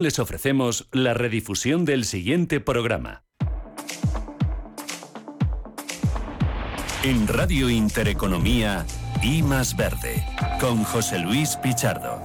[0.00, 3.24] Les ofrecemos la redifusión del siguiente programa.
[7.02, 8.86] En Radio Intereconomía,
[9.24, 10.24] I Más Verde,
[10.60, 12.22] con José Luis Pichardo.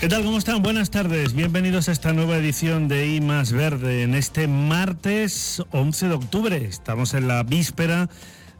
[0.00, 0.24] ¿Qué tal?
[0.24, 0.60] ¿Cómo están?
[0.60, 1.32] Buenas tardes.
[1.32, 6.56] Bienvenidos a esta nueva edición de I Más Verde en este martes 11 de octubre.
[6.56, 8.08] Estamos en la víspera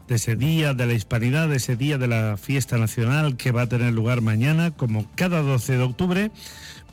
[0.07, 3.63] de ese día de la hispanidad, de ese día de la fiesta nacional que va
[3.63, 6.31] a tener lugar mañana, como cada 12 de octubre.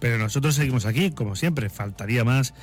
[0.00, 2.54] Pero nosotros seguimos aquí, como siempre, faltaría más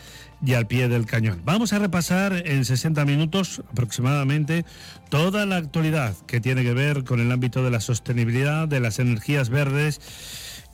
[0.45, 1.41] y al pie del cañón.
[1.43, 4.65] Vamos a repasar en 60 minutos aproximadamente
[5.09, 8.99] toda la actualidad que tiene que ver con el ámbito de la sostenibilidad, de las
[8.99, 9.99] energías verdes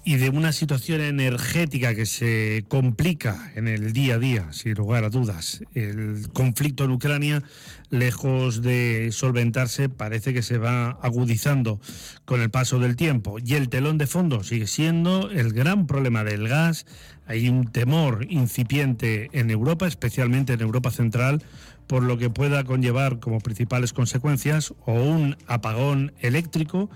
[0.03, 5.03] y de una situación energética que se complica en el día a día, sin lugar
[5.03, 5.61] a dudas.
[5.75, 7.43] El conflicto en Ucrania,
[7.91, 11.79] lejos de solventarse, parece que se va agudizando
[12.25, 13.37] con el paso del tiempo.
[13.43, 16.87] Y el telón de fondo sigue siendo el gran problema del gas.
[17.27, 21.43] Hay un temor incipiente en Europa, especialmente en Europa Central,
[21.85, 26.89] por lo que pueda conllevar como principales consecuencias o un apagón eléctrico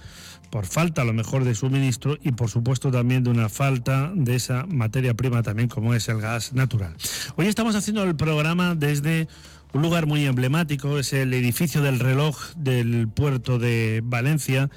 [0.56, 4.36] por falta a lo mejor de suministro y por supuesto también de una falta de
[4.36, 6.96] esa materia prima también como es el gas natural.
[7.36, 9.28] Hoy estamos haciendo el programa desde
[9.74, 14.70] un lugar muy emblemático, es el edificio del reloj del puerto de Valencia.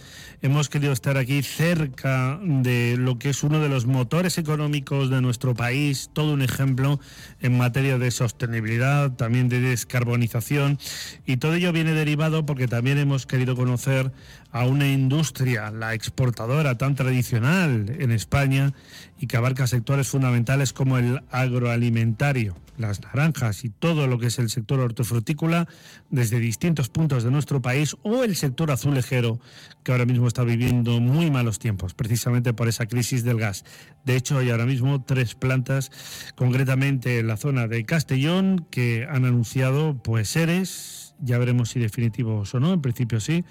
[0.42, 5.20] Hemos querido estar aquí cerca de lo que es uno de los motores económicos de
[5.20, 6.98] nuestro país, todo un ejemplo
[7.40, 10.80] en materia de sostenibilidad, también de descarbonización.
[11.24, 14.10] Y todo ello viene derivado porque también hemos querido conocer
[14.50, 18.72] a una industria, la exportadora tan tradicional en España
[19.18, 24.38] y que abarca sectores fundamentales como el agroalimentario, las naranjas y todo lo que es
[24.38, 25.69] el sector hortofrutícola
[26.08, 29.38] desde distintos puntos de nuestro país o el sector azulejero
[29.82, 33.64] que ahora mismo está viviendo muy malos tiempos precisamente por esa crisis del gas.
[34.04, 35.91] De hecho, hay ahora mismo tres plantas,
[36.36, 42.54] concretamente en la zona de Castellón, que han anunciado pues seres, ya veremos si definitivos
[42.54, 43.44] o no, en principio sí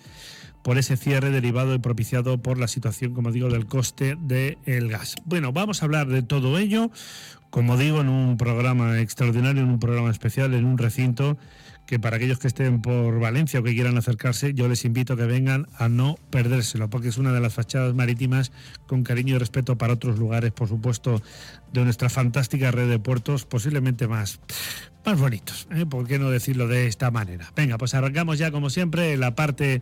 [0.68, 5.16] por ese cierre derivado y propiciado por la situación, como digo, del coste del gas.
[5.24, 6.92] Bueno, vamos a hablar de todo ello,
[7.50, 11.38] como digo, en un programa extraordinario, en un programa especial, en un recinto
[11.86, 15.16] que para aquellos que estén por Valencia o que quieran acercarse, yo les invito a
[15.16, 18.52] que vengan a no perdérselo, porque es una de las fachadas marítimas
[18.88, 21.22] con cariño y respeto para otros lugares, por supuesto,
[21.72, 24.42] de nuestra fantástica red de puertos, posiblemente más
[25.08, 25.86] más bonitos, ¿eh?
[25.86, 27.54] ¿por qué no decirlo de esta manera?
[27.56, 29.82] Venga, pues arrancamos ya como siempre en la parte,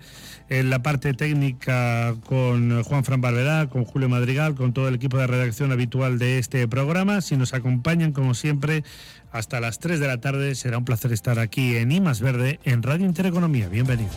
[0.49, 5.17] en la parte técnica con Juan Fran Barberá, con Julio Madrigal, con todo el equipo
[5.17, 7.21] de redacción habitual de este programa.
[7.21, 8.83] Si nos acompañan como siempre
[9.31, 12.83] hasta las 3 de la tarde, será un placer estar aquí en IMAS Verde, en
[12.83, 13.67] Radio Intereconomía.
[13.67, 14.15] Bienvenidos.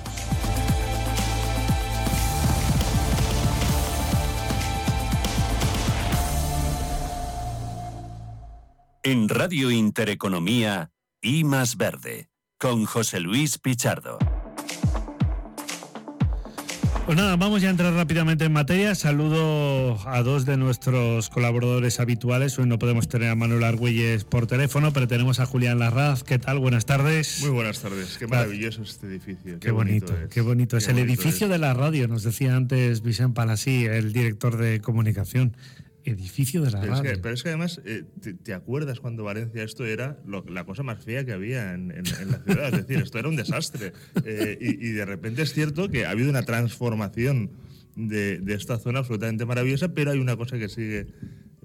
[9.03, 14.19] En Radio Intereconomía, y más verde, con José Luis Pichardo.
[17.09, 18.95] Pues nada, vamos ya a entrar rápidamente en materia.
[18.95, 22.59] Saludo a dos de nuestros colaboradores habituales.
[22.59, 26.23] Hoy no podemos tener a Manuel Argüelles por teléfono, pero tenemos a Julián Larraz.
[26.23, 26.59] ¿Qué tal?
[26.59, 27.39] Buenas tardes.
[27.41, 28.19] Muy buenas tardes.
[28.19, 29.59] Qué maravilloso es este edificio.
[29.59, 30.87] Qué, bonito, qué bonito es.
[30.89, 35.57] el edificio de la radio, nos decía antes Vicente Palasí, el director de comunicación
[36.09, 37.11] edificio de la pero radio.
[37.11, 38.05] Es que, pero es que además, eh,
[38.43, 42.75] te, acuerdas cuando Valencia esto era la cosa más fea que había en, la ciudad?
[42.75, 43.93] es decir, esto era un desastre.
[44.25, 47.51] Eh, y, de repente es cierto que ha habido una transformación
[47.97, 51.07] de, esta zona absolutamente maravillosa, pero hay una cosa que sigue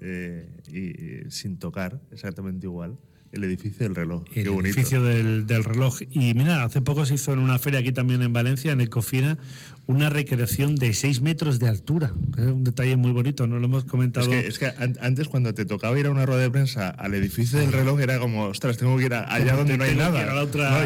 [0.00, 2.98] eh, y, sin tocar exactamente igual.
[3.34, 4.22] El edificio del reloj.
[4.34, 6.00] El edificio del, del, reloj.
[6.10, 9.38] Y mira, hace poco se hizo en una feria aquí también en Valencia, en Ecofina,
[9.86, 12.14] una recreación de 6 metros de altura.
[12.38, 14.32] Es un detalle muy bonito, no lo hemos comentado.
[14.32, 17.72] Es que, antes cuando te tocaba ir a una rueda de prensa al edificio del
[17.72, 20.20] reloj era como, ostras, tengo que ir allá donde no hay nada.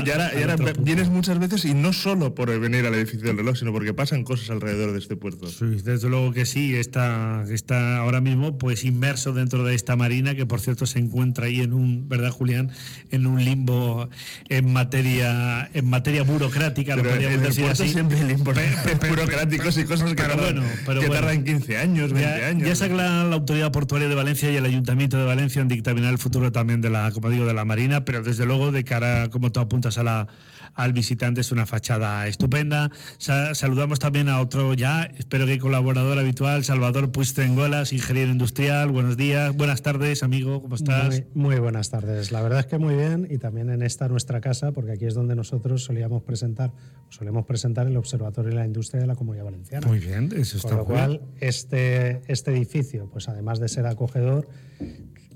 [0.04, 3.72] y ahora, vienes muchas veces y no solo por venir al edificio del reloj, sino
[3.72, 5.46] porque pasan cosas alrededor de este puerto.
[5.46, 10.34] Sí, desde luego que sí, está, está ahora mismo pues inmerso dentro de esta marina
[10.34, 12.70] que por cierto se encuentra ahí en un, ¿verdad Julián?
[13.10, 14.08] En un limbo
[14.48, 17.88] en materia en materia burocrática, lo podríamos decir así.
[17.88, 18.52] siempre limbo
[19.08, 22.68] burocráticos y cosas que, bueno, pero que tardan 15 años, 20 años.
[22.68, 26.18] Ya se la Autoridad Portuaria de Valencia y el Ayuntamiento de Valencia en dictaminar el
[26.18, 29.52] futuro también de la, como digo, de la Marina, pero desde luego de cara, como
[29.52, 30.28] tú apuntas a la
[30.74, 32.90] al visitante es una fachada estupenda.
[33.18, 38.90] saludamos también a otro ya, espero que colaborador habitual, Salvador Puistengolas, ingeniero industrial.
[38.90, 41.24] Buenos días, buenas tardes, amigo, ¿cómo estás?
[41.34, 42.32] Muy, muy, buenas tardes.
[42.32, 45.14] La verdad es que muy bien y también en esta nuestra casa, porque aquí es
[45.14, 46.72] donde nosotros solíamos presentar
[47.10, 49.86] solemos presentar el Observatorio de la Industria de la Comunidad Valenciana.
[49.86, 54.48] Muy bien, eso está Con lo cual, este, este edificio, pues además de ser acogedor,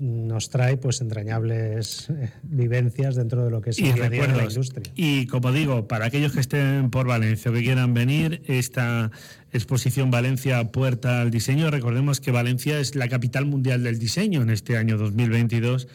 [0.03, 4.53] nos trae pues entrañables eh, vivencias dentro de lo que es y de la recuerdos.
[4.53, 4.91] industria.
[4.95, 9.11] Y como digo, para aquellos que estén por Valencia o que quieran venir, esta
[9.53, 14.49] exposición Valencia Puerta al Diseño, recordemos que Valencia es la capital mundial del diseño en
[14.49, 15.87] este año 2022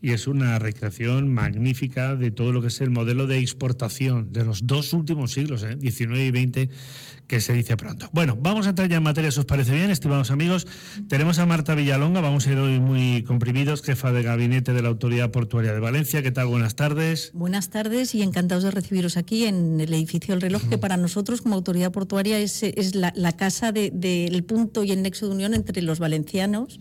[0.00, 4.44] y es una recreación magnífica de todo lo que es el modelo de exportación de
[4.44, 5.76] los dos últimos siglos, ¿eh?
[5.76, 6.70] 19 y 20,
[7.26, 8.08] que se dice pronto.
[8.12, 10.66] Bueno, vamos a entrar ya en materia, si os parece bien, estimados amigos.
[11.08, 14.88] Tenemos a Marta Villalonga, vamos a ir hoy muy comprimidos, jefa de gabinete de la
[14.88, 16.22] Autoridad Portuaria de Valencia.
[16.22, 16.46] ¿Qué tal?
[16.46, 17.30] Buenas tardes.
[17.34, 21.42] Buenas tardes y encantados de recibiros aquí en el edificio del reloj, que para nosotros
[21.42, 25.26] como autoridad portuaria es, es la, la casa del de, del punto y el nexo
[25.26, 26.78] de unión entre los valencianos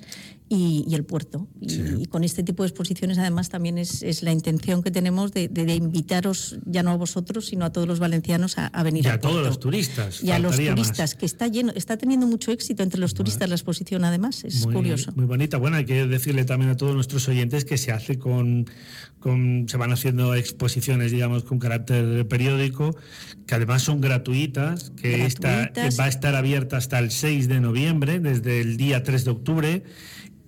[0.48, 1.48] y, y el puerto.
[1.60, 1.82] Y, Sí.
[2.02, 5.48] y con este tipo de exposiciones además también es, es la intención que tenemos de,
[5.48, 9.06] de- de invitaros ya no a vosotros, sino a todos los valencianos a, a venir
[9.06, 9.50] Y al a todos puerto.
[9.50, 10.24] los turistas.
[10.24, 10.68] Y a los más.
[10.70, 14.66] turistas, que está lleno, está teniendo mucho éxito entre los turistas la exposición además, es
[14.66, 15.12] muy, curioso.
[15.16, 15.58] Muy bonita.
[15.58, 18.68] Bueno, hay que decirle también a todos nuestros oyentes que se hace con,
[19.20, 22.96] con- se van haciendo exposiciones, digamos, con carácter periódico,
[23.48, 26.00] que además son gratuitas, que Gratuitas.
[26.00, 29.84] va a estar abierta hasta el 6 de noviembre, desde el día 3 de octubre.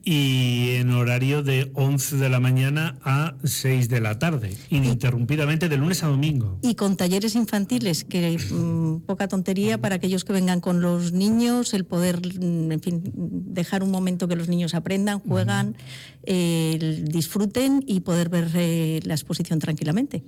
[0.09, 5.75] Y en horario de 11 de la mañana a 6 de la tarde, ininterrumpidamente de
[5.75, 6.59] lunes a domingo.
[6.61, 11.73] Y con talleres infantiles, que mm, poca tontería para aquellos que vengan con los niños,
[11.73, 15.75] el poder, mm, en fin, dejar un momento que los niños aprendan, juegan,
[16.23, 20.23] eh, disfruten y poder ver eh, la exposición tranquilamente.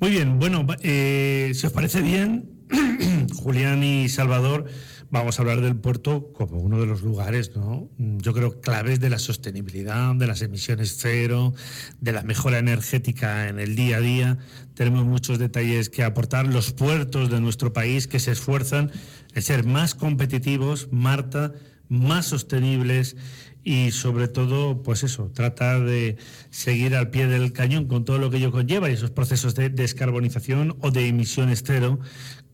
[0.00, 2.50] Muy bien, bueno, eh, si os parece bien,
[3.36, 4.66] Julián y Salvador,
[5.12, 7.90] vamos a hablar del puerto como uno de los lugares, ¿no?
[7.98, 11.52] Yo creo claves de la sostenibilidad, de las emisiones cero,
[12.00, 14.38] de la mejora energética en el día a día.
[14.74, 16.46] Tenemos muchos detalles que aportar.
[16.46, 18.90] Los puertos de nuestro país que se esfuerzan
[19.34, 21.52] en ser más competitivos, Marta,
[21.90, 23.16] más sostenibles
[23.64, 26.16] y sobre todo, pues eso, tratar de
[26.50, 29.68] seguir al pie del cañón con todo lo que ello conlleva y esos procesos de
[29.68, 32.00] descarbonización o de emisiones cero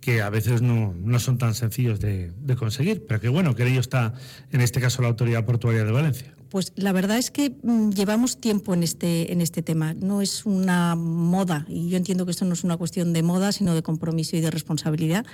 [0.08, 3.69] que a veces no, no son tan sencillos de, conseguir, pero que bueno, que en
[3.69, 4.14] ello está
[4.50, 6.34] en este caso la Autoridad Portuaria de Valencia.
[6.49, 9.93] Pues la verdad es que mm, llevamos tiempo en este, en este tema.
[9.93, 13.52] No es una moda, y yo entiendo que esto no es una cuestión de moda,
[13.52, 15.26] sino de compromiso y de responsabilidad.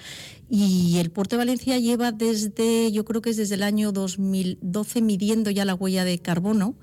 [0.51, 5.03] Y el Puerto de Valencia lleva desde, yo creo que es desde el año 2012,
[5.03, 6.75] midiendo ya la huella de carbono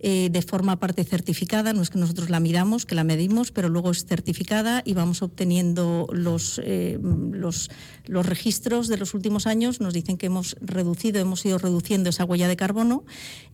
[0.00, 1.72] eh, de forma parte certificada.
[1.72, 5.22] No es que nosotros la miramos, que la medimos, pero luego es certificada y vamos
[5.22, 7.70] obteniendo los, eh, los,
[8.06, 9.80] los registros de los últimos años.
[9.80, 13.04] Nos dicen que hemos reducido, hemos ido reduciendo esa huella de carbono.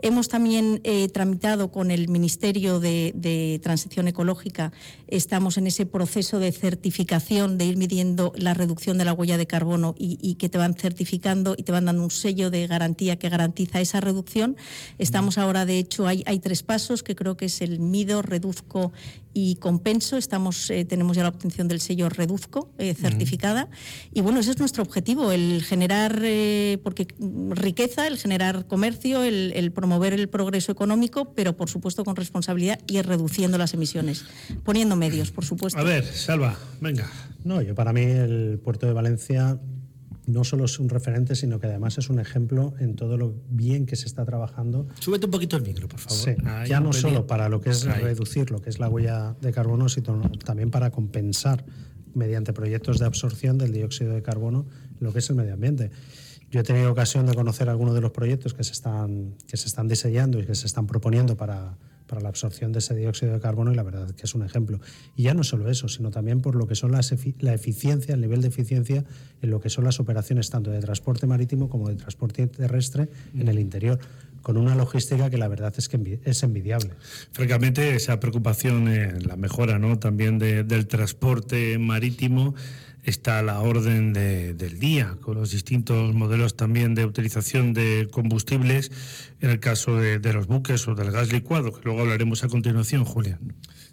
[0.00, 4.72] Hemos también eh, tramitado con el Ministerio de, de Transición Ecológica,
[5.08, 9.46] estamos en ese proceso de certificación, de ir midiendo la reducción de la huella de
[9.46, 13.16] carbono y, y que te van certificando y te van dando un sello de garantía
[13.16, 14.56] que garantiza esa reducción.
[14.98, 18.92] Estamos ahora, de hecho, hay, hay tres pasos que creo que es el mido, reduzco
[19.32, 20.16] y compenso.
[20.16, 23.68] Estamos, eh, tenemos ya la obtención del sello reduzco eh, certificada.
[24.12, 29.22] Y bueno, ese es nuestro objetivo, el generar eh, porque, mm, riqueza, el generar comercio,
[29.22, 34.24] el, el promover el progreso económico, pero por supuesto con responsabilidad y reduciendo las emisiones,
[34.62, 35.78] poniendo medios, por supuesto.
[35.78, 37.10] A ver, Salva, venga.
[37.44, 39.58] No, yo para mí el puerto de Valencia
[40.26, 43.86] no solo es un referente, sino que además es un ejemplo en todo lo bien
[43.86, 44.86] que se está trabajando.
[44.98, 46.18] Súbete un poquito el micro, por favor.
[46.18, 48.02] Sí, Ahí, ya no solo para lo que es Ahí.
[48.02, 51.64] reducir lo que es la huella de carbono, sino también para compensar
[52.14, 54.66] mediante proyectos de absorción del dióxido de carbono
[55.00, 55.90] lo que es el medio ambiente.
[56.50, 59.66] Yo he tenido ocasión de conocer algunos de los proyectos que se están, que se
[59.66, 63.40] están diseñando y que se están proponiendo para, para la absorción de ese dióxido de
[63.40, 64.80] carbono y la verdad que es un ejemplo.
[65.16, 68.20] Y ya no solo eso, sino también por lo que son las la eficiencia, el
[68.20, 69.04] nivel de eficiencia
[69.42, 73.48] en lo que son las operaciones tanto de transporte marítimo como de transporte terrestre en
[73.48, 73.98] el interior,
[74.42, 76.90] con una logística que la verdad es que es envidiable.
[77.32, 79.98] Francamente, esa preocupación en la mejora ¿no?
[79.98, 82.54] también de- del transporte marítimo
[83.04, 88.90] está la orden de- del día, con los distintos modelos también de utilización de combustibles,
[89.40, 92.48] en el caso de, de los buques o del gas licuado, que luego hablaremos a
[92.48, 93.40] continuación, Julián.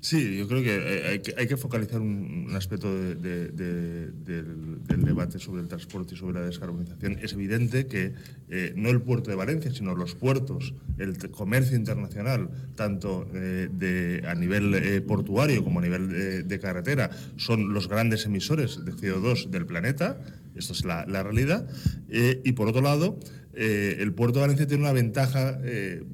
[0.04, 4.44] Sí, yo creo que eh, hay que, hay que focalizar un, aspecto de- de- de-
[4.88, 7.20] del, debate sobre el transporte y sobre la descarbonización.
[7.22, 8.14] Es evidente que
[8.50, 14.34] eh, no el puerto de Valencia, sino los puertos, el comercio internacional, tanto eh, a
[14.34, 20.20] nivel portuario como a nivel de carretera, son los grandes emisores de CO2 del planeta.
[20.56, 21.70] Esto es la, la realidad.
[22.10, 23.20] Y por otro lado,
[23.54, 25.60] el puerto de Valencia tiene una ventaja,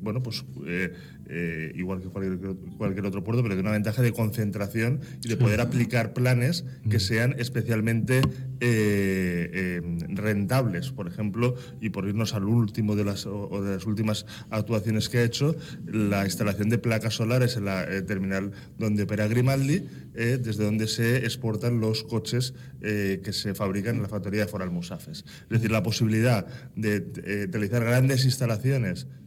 [0.01, 0.44] bueno, pues
[1.29, 5.27] eh, eh, igual que cualquier, cualquier, otro puerto, pero tiene una ventaja de concentración y
[5.27, 8.22] de poder aplicar planes que sean especialmente
[10.10, 10.91] rentables.
[10.91, 15.19] Por ejemplo, y por irnos al último de las, o de las últimas actuaciones que
[15.19, 15.55] ha hecho,
[15.86, 21.79] la instalación de placas solares en la terminal donde opera Grimaldi, desde donde se exportan
[21.79, 25.25] los coches que se fabrican en la factoría de Foral Musafes.
[25.43, 29.26] Es decir, la posibilidad de, de realizar grandes instalaciones eh,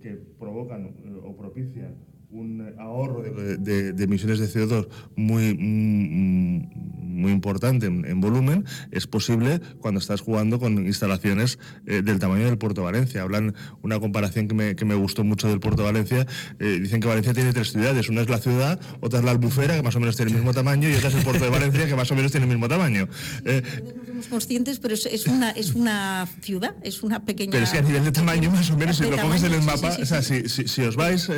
[0.00, 8.20] que provocan eh, o propician un ahorro de, emisiones de CO2 muy, muy, importante en,
[8.20, 13.22] volumen, es posible cuando estás jugando con instalaciones eh, del tamaño del Puerto Valencia.
[13.22, 16.26] Hablan una comparación que me, que me gustó mucho del Puerto Valencia.
[16.58, 18.08] Eh, dicen que Valencia tiene tres ciudades.
[18.08, 20.54] Una es la ciudad, otra es la albufera, que más o menos tiene el mismo
[20.54, 22.68] tamaño, y otra es el Puerto de Valencia, que más o menos tiene el mismo
[22.68, 23.08] tamaño.
[23.44, 23.62] Eh,
[23.96, 27.52] no somos conscientes, pero es, una, es una ciudad, es una pequeña...
[27.52, 29.62] Pero es que a nivel de tamaño, más o menos, si lo coges en el
[29.62, 31.28] mapa, o sea, si, si, os vais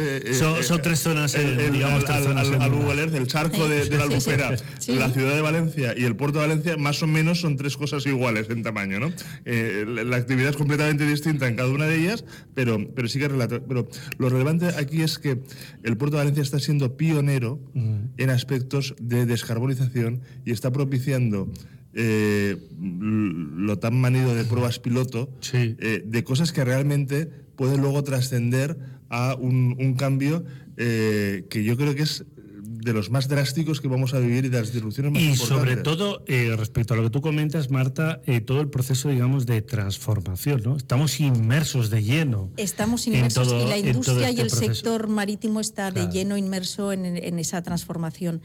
[0.82, 4.50] tres zonas, el, el, digamos, al, Google Earth, el charco de, la albufera,
[4.88, 8.04] la ciudad de Valencia y el puerto de Valencia, más o menos son tres cosas
[8.06, 9.12] iguales en tamaño, ¿no?
[9.44, 12.24] Eh, la, actividad es completamente distinta en cada una de ellas,
[12.54, 13.60] pero, pero sí que relata.
[13.66, 15.38] Pero lo relevante aquí es que
[15.82, 21.48] el puerto de Valencia está siendo pionero en aspectos de descarbonización y está propiciando
[21.94, 27.28] eh, lo tan manido de pruebas piloto eh, de cosas que realmente
[27.62, 28.76] pueden luego trascender
[29.08, 30.44] a un, un cambio
[30.76, 32.24] eh, que yo creo que es
[32.60, 35.56] de los más drásticos que vamos a vivir y de las disrupciones más y importantes.
[35.56, 39.10] Y sobre todo, eh, respecto a lo que tú comentas, Marta, eh, todo el proceso,
[39.10, 40.76] digamos, de transformación, ¿no?
[40.76, 42.50] Estamos inmersos de lleno.
[42.56, 47.06] Estamos inmersos y la industria y este el sector marítimo está de lleno inmerso en,
[47.06, 48.42] en esa transformación.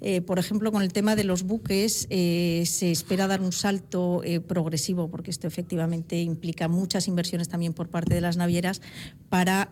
[0.00, 4.22] Eh, por ejemplo, con el tema de los buques eh, se espera dar un salto
[4.24, 8.80] eh, progresivo, porque esto efectivamente implica muchas inversiones también por parte de las navieras
[9.28, 9.70] para,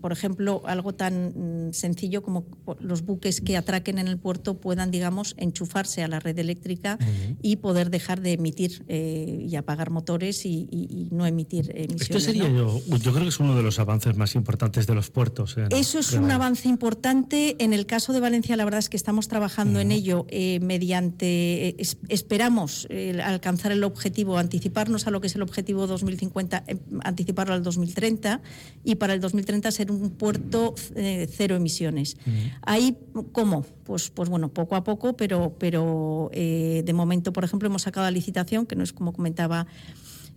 [0.00, 2.44] por ejemplo, algo tan mm, sencillo como
[2.78, 6.98] los buques que atraquen en el puerto puedan, digamos, enchufarse a la red eléctrica
[7.40, 12.02] y poder dejar de emitir y apagar motores y, no emitir emisiones.
[12.02, 15.10] Esto sería yo, yo creo que es uno de los avances más importantes de los
[15.10, 15.56] puertos.
[15.70, 17.56] Eso es un avance importante.
[17.58, 21.68] En el caso de Valencia, la verdad es que estamos trabajando en ello eh, mediante,
[21.68, 21.76] eh,
[22.08, 26.64] esperamos eh, alcanzar el objetivo, anticiparnos a lo que es el objetivo 2050,
[27.02, 28.40] anticiparlo al 2030
[28.84, 32.16] y para el 2030 ser un puerto cero emisiones.
[32.62, 32.96] Ahí,
[33.32, 33.64] ¿cómo?
[33.84, 38.10] Pues, pues bueno, poco a poco, pero, pero de momento, por ejemplo, hemos sacado la
[38.10, 39.66] licitación, que no es como comentaba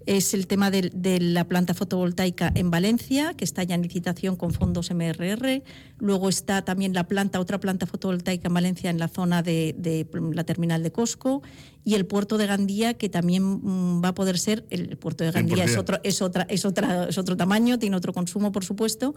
[0.06, 4.52] es el tema de, la planta fotovoltaica en Valencia, que está ya en licitación con
[4.52, 5.64] fondos MRR.
[6.00, 9.76] Luego está también la planta, otra planta fotovoltaica en Valencia en la zona de,
[10.34, 11.42] la terminal de Cosco
[11.86, 15.32] y el puerto de Gandía, que también mm, va a poder ser, el puerto de
[15.32, 19.14] Gandía es otro, es, otra, es, otra, es otro tamaño, tiene otro consumo, por supuesto,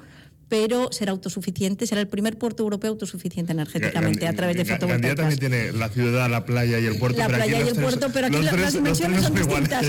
[0.50, 5.00] pero será autosuficiente, será el primer puerto europeo autosuficiente energéticamente a través de fotovoltaicas.
[5.00, 7.18] Gandía también tiene la ciudad, la playa y el puerto.
[7.18, 9.86] La playa y el puerto, pero aquí las dimensiones son distintas.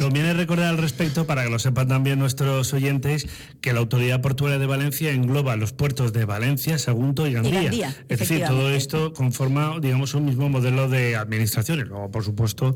[0.00, 3.26] conviene, recordar al respecto, para que lo sepan también nuestros oyentes,
[3.60, 7.94] que la Autoridad Portuaria de Valencia engloba los puertos de Valencia, Sagunto y Gandía.
[8.08, 11.86] es decir, todo esto conforma, digamos, un mismo modelo de de administraciones.
[11.88, 12.74] Luego, por supuesto,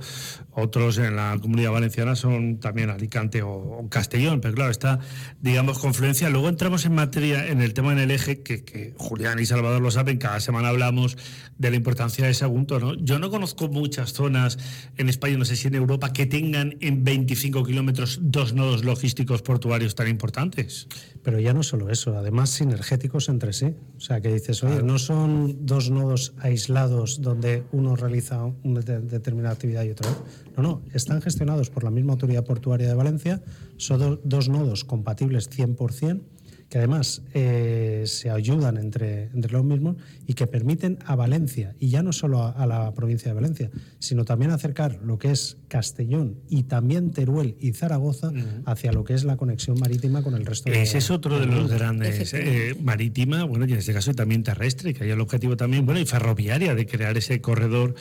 [0.52, 4.98] otros en la comunidad valenciana son también Alicante o, Castellón, pero claro, está,
[5.40, 6.28] digamos, confluencia.
[6.28, 9.90] Luego entramos en materia, en el tema en el eje, que, Julián y Salvador lo
[9.90, 11.16] saben, cada semana hablamos
[11.58, 12.78] de la importancia de ese asunto.
[12.80, 12.94] ¿no?
[12.94, 14.58] Yo no conozco muchas zonas
[14.96, 19.42] en España, no sé si en Europa, que tengan en 25 kilómetros dos nodos logísticos
[19.42, 20.88] portuarios tan importantes.
[21.22, 23.74] Pero ya no solo eso, además sinergéticos entre sí.
[23.96, 29.54] O sea, que dices, oye, no son dos nodos aislados donde uno realiza una determinada
[29.54, 30.08] actividad y otro.
[30.56, 33.42] No, no, están gestionados por la misma Autoridad Portuaria de Valencia,
[33.76, 36.20] son dos nodos compatibles 100%
[36.68, 39.96] que además eh, se ayudan entre, entre los mismos
[40.26, 44.24] y que permiten a Valencia, y ya no solo a, la provincia de Valencia, sino
[44.24, 48.32] también acercar lo que es Castellón y también Teruel y Zaragoza
[48.64, 51.46] hacia lo que es la conexión marítima con el resto de Ese es otro de
[51.46, 55.56] los grandes eh, marítima, bueno, y en este caso también terrestre, que hay el objetivo
[55.56, 57.94] también, bueno, y ferroviaria de crear ese corredor.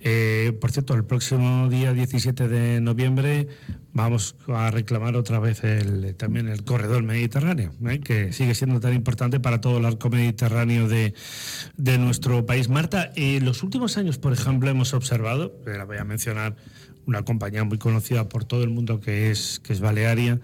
[0.00, 3.48] Eh, por cierto, el próximo día 17 de noviembre
[3.96, 8.00] vamos a reclamar otra vez el, también el corredor mediterráneo, ¿eh?
[8.00, 11.14] que sigue siendo tan importante para todo el arco mediterráneo de,
[11.98, 12.68] nuestro país.
[12.68, 16.56] Marta, en los últimos años, por ejemplo, hemos observado, la voy a mencionar,
[17.06, 20.40] una compañía muy conocida por todo el mundo que es, que es Balearia.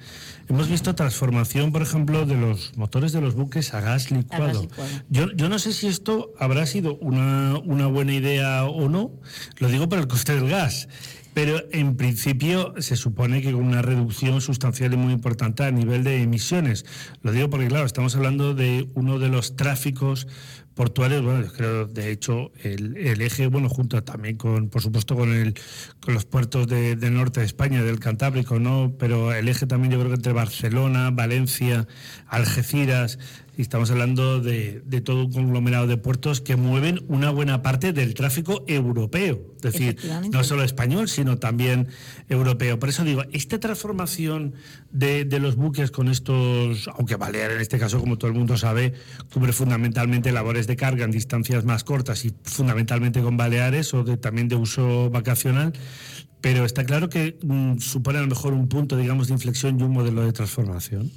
[0.49, 4.69] Hemos visto transformación, por ejemplo, de los motores de los buques a gas licuado.
[5.09, 9.11] Yo, yo, no sé si esto habrá sido una, una buena idea o no,
[9.59, 10.89] lo digo por el coste del gas.
[11.35, 16.05] pero en principio se supone que con una reducción sustancial y muy importante a nivel
[16.05, 16.85] de emisiones.
[17.23, 20.29] Lo digo porque, claro, estamos hablando de uno de los tráficos
[20.75, 25.55] portuarios, bueno, creo de hecho el, eje, bueno, junto también con, por supuesto, con el
[26.01, 28.93] con los puertos de, del norte de España, del Cantábrico, ¿no?
[28.99, 31.87] Pero el eje también yo creo que entre Barcelona, Valencia,
[32.27, 33.19] Algeciras,
[33.59, 38.65] estamos hablando de, todo un conglomerado de puertos que mueven una buena parte del tráfico
[38.67, 39.97] europeo, es decir,
[40.31, 41.89] no solo español, sino también
[42.29, 42.79] europeo.
[42.79, 44.55] Por eso digo, esta transformación
[44.91, 48.95] de, los buques con estos, aunque Balear en este caso, como todo el mundo sabe,
[49.33, 54.17] cubre fundamentalmente labores de carga en distancias más cortas y fundamentalmente con Baleares o de,
[54.17, 55.73] también de uso vacacional,
[56.43, 59.83] pero está claro que mm, supone a lo mejor un punto, digamos, de inflexión y
[59.85, 61.11] un modelo de transformación.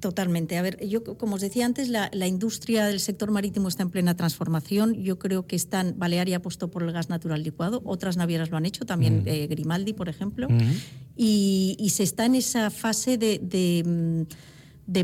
[0.00, 0.58] Totalmente.
[0.58, 4.14] A ver, yo como os decía antes, la, industria del sector marítimo está en plena
[4.14, 5.02] transformación.
[5.02, 8.58] Yo creo que están, Balearia ha apostó por el gas natural licuado, otras navieras lo
[8.58, 9.28] han hecho, también mm.
[9.28, 10.72] eh, Grimaldi, por ejemplo, mm.
[11.16, 14.26] y, se está en esa fase de de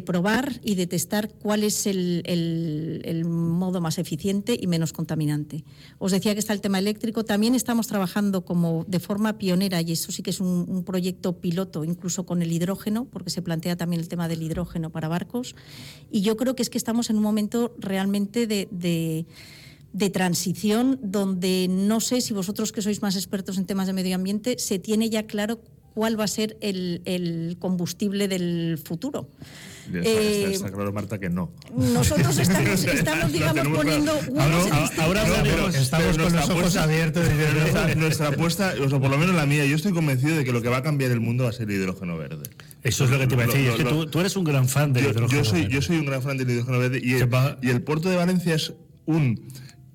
[0.00, 5.64] probar y de testar cuál es el, modo más eficiente y menos contaminante.
[5.98, 7.24] Os decía que está el tema eléctrico.
[7.24, 11.84] También estamos trabajando como de forma pionera, y eso sí que es un, proyecto piloto,
[11.84, 15.54] incluso con el hidrógeno, porque se plantea también el tema del hidrógeno para barcos.
[16.10, 18.68] Y yo creo que es que estamos en un momento realmente de,
[19.92, 24.14] de transición donde no sé si vosotros que sois más expertos en temas de medio
[24.14, 25.60] ambiente se tiene ya claro
[25.96, 29.30] cuál va a ser el, combustible del futuro.
[29.92, 31.52] Eh, está, claro, Marta, que no.
[31.74, 34.12] Nosotros estamos, estamos digamos, poniendo
[34.98, 35.24] Ahora,
[35.68, 37.24] estamos con los ojos abiertos.
[37.96, 40.62] Nuestra, apuesta, o sea, por lo menos la mía, yo estoy convencido de que lo
[40.62, 42.48] que va a cambiar el mundo va a ser el hidrógeno verde.
[42.82, 43.68] Eso es lo que te iba a decir.
[43.68, 45.74] es que tú, eres un gran fan del hidrógeno yo soy, verde.
[45.74, 47.28] Yo soy un gran fan del hidrógeno verde y el,
[47.62, 48.74] y el puerto de Valencia es
[49.06, 49.40] un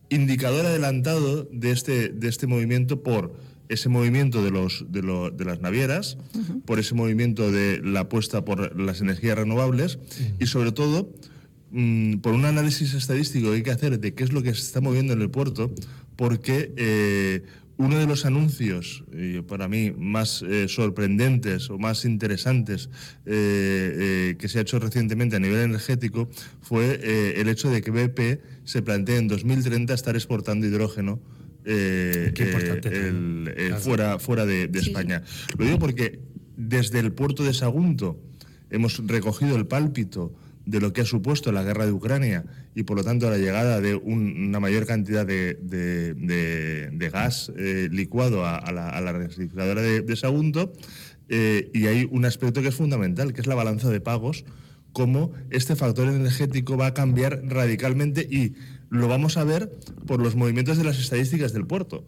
[0.09, 3.33] indicador adelantado de este, de este movimiento por
[3.71, 6.17] ese movimiento de, los, de, de las navieras,
[6.65, 9.97] por ese movimiento de la apuesta por las energías renovables
[10.39, 11.09] y sobre todo
[11.71, 14.61] mm, por un análisis estadístico que hay que hacer de qué es lo que se
[14.61, 15.71] está moviendo en el puerto,
[16.17, 17.43] porque eh,
[17.77, 19.05] uno de los anuncios,
[19.47, 22.89] para mí, más eh, sorprendentes o más interesantes
[23.25, 26.29] eh, que se ha hecho recientemente a nivel energético
[26.61, 31.19] fue el hecho de que BP se plantea en 2030 estar exportando hidrógeno
[31.65, 35.23] eh, eh, fuera, fuera de, España.
[35.57, 36.19] Lo digo porque
[36.57, 38.19] desde el puerto de Sagunto
[38.69, 40.33] hemos recogido el pálpito
[40.65, 42.45] de lo que ha supuesto la guerra de Ucrania
[42.75, 45.57] y por lo tanto la llegada de una mayor cantidad de,
[47.11, 50.73] gas eh, licuado a, la, a de, Sagunto.
[51.29, 54.45] y hay un aspecto que es fundamental, que es la balanza de pagos,
[54.93, 58.53] cómo este factor energético va a cambiar radicalmente y
[58.91, 59.71] lo vamos a ver
[60.05, 62.05] por los movimientos de las estadísticas del puerto.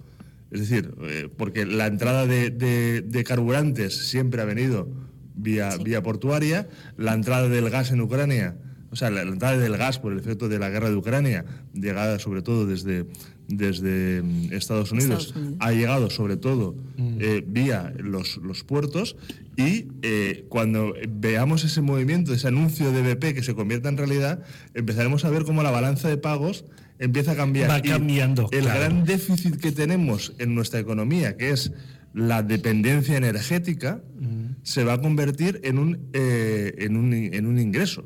[0.51, 4.87] Es decir, eh, porque la entrada de, carburantes siempre ha venido
[5.33, 8.55] vía, vía portuaria, la entrada del gas en Ucrania
[8.93, 12.19] o sea, la, entrada del gas por el efecto de la guerra de Ucrania, llegada
[12.19, 13.07] sobre todo desde,
[13.47, 17.17] desde mm, Estados, Unidos, ha llegado sobre todo mm.
[17.19, 19.15] eh, vía los, los, puertos
[19.55, 24.43] y eh, cuando veamos ese movimiento, ese anuncio de BP que se convierta en realidad,
[24.73, 26.65] empezaremos a ver cómo la balanza de pagos
[26.99, 27.69] empieza a cambiar.
[27.69, 28.49] Va cambiando.
[28.51, 31.71] el gran déficit que tenemos en nuestra economía, que es
[32.13, 34.63] la dependencia energética, mm.
[34.63, 38.05] se va a convertir en un, eh, en un, en un ingreso.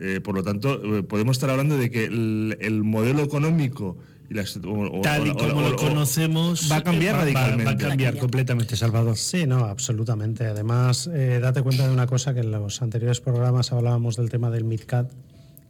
[0.00, 3.98] Eh, por lo tanto, podemos estar hablando de que el, modelo económico
[4.32, 7.64] y tal y como lo conocemos va a cambiar radicalmente.
[7.64, 9.16] Va, a cambiar completamente, Salvador.
[9.16, 10.46] Sí, no, absolutamente.
[10.46, 14.50] Además, eh, date cuenta de una cosa que en los anteriores programas hablábamos del tema
[14.50, 15.10] del MidCat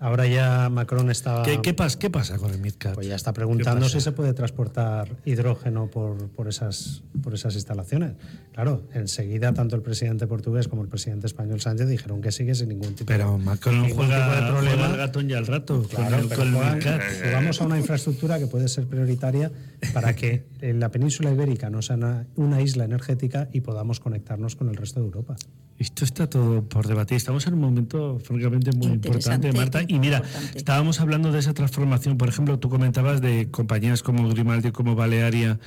[0.02, 1.44] Ahora ya Macron está...
[1.44, 2.94] ¿Qué, qué, pasa, ¿Qué, pasa, con el MidCat?
[2.96, 8.14] Pues ya está preguntando si se puede transportar hidrógeno por, por, esas, por esas instalaciones.
[8.52, 12.70] Claro, enseguida tanto el presidente portugués como el presidente español Sánchez dijeron que sigue sin
[12.70, 14.86] ningún tipo, pero Macron juega, de problema.
[14.86, 18.88] el ratón ya al rato claro, con el, Jugamos a una infraestructura que puede ser
[18.88, 19.52] prioritaria
[19.94, 24.68] para que en la península ibérica no sea una isla energética y podamos conectarnos con
[24.68, 25.36] el resto de Europa.
[25.82, 27.16] Esto está todo por debatir.
[27.16, 29.82] Estamos en un momento francamente muy importante, Marta.
[29.88, 30.22] Y mira,
[30.54, 32.16] estábamos hablando de esa transformación.
[32.18, 35.58] Por ejemplo, tú comentabas de compañías como Grimaldi, como Balearia,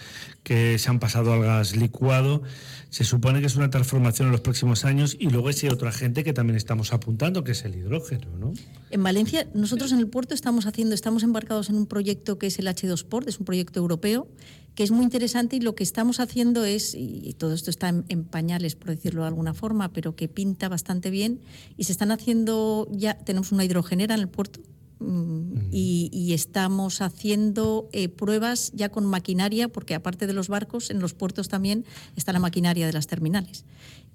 [0.43, 2.43] que se han pasado al gas licuado.
[2.89, 6.23] Se supone que es una transformación en los próximos años y luego hay otra gente
[6.23, 8.53] que también estamos apuntando, que es el hidrógeno, ¿no?
[8.91, 12.57] En Valencia, nosotros en el puerto estamos haciendo, estamos embarcados en un proyecto que es
[12.57, 14.29] el H2 Port, es un proyecto europeo
[14.75, 18.25] que es muy interesante y lo que estamos haciendo es, y todo esto está en,
[18.25, 21.39] pañales, por decirlo de alguna forma, pero que pinta bastante bien,
[21.77, 24.59] y se están haciendo, ya tenemos una hidrogenera en el puerto,
[24.99, 30.99] mm, y, estamos haciendo eh, pruebas ya con maquinaria, porque aparte de los barcos, en
[30.99, 33.65] los puertos también está la maquinaria de las terminales.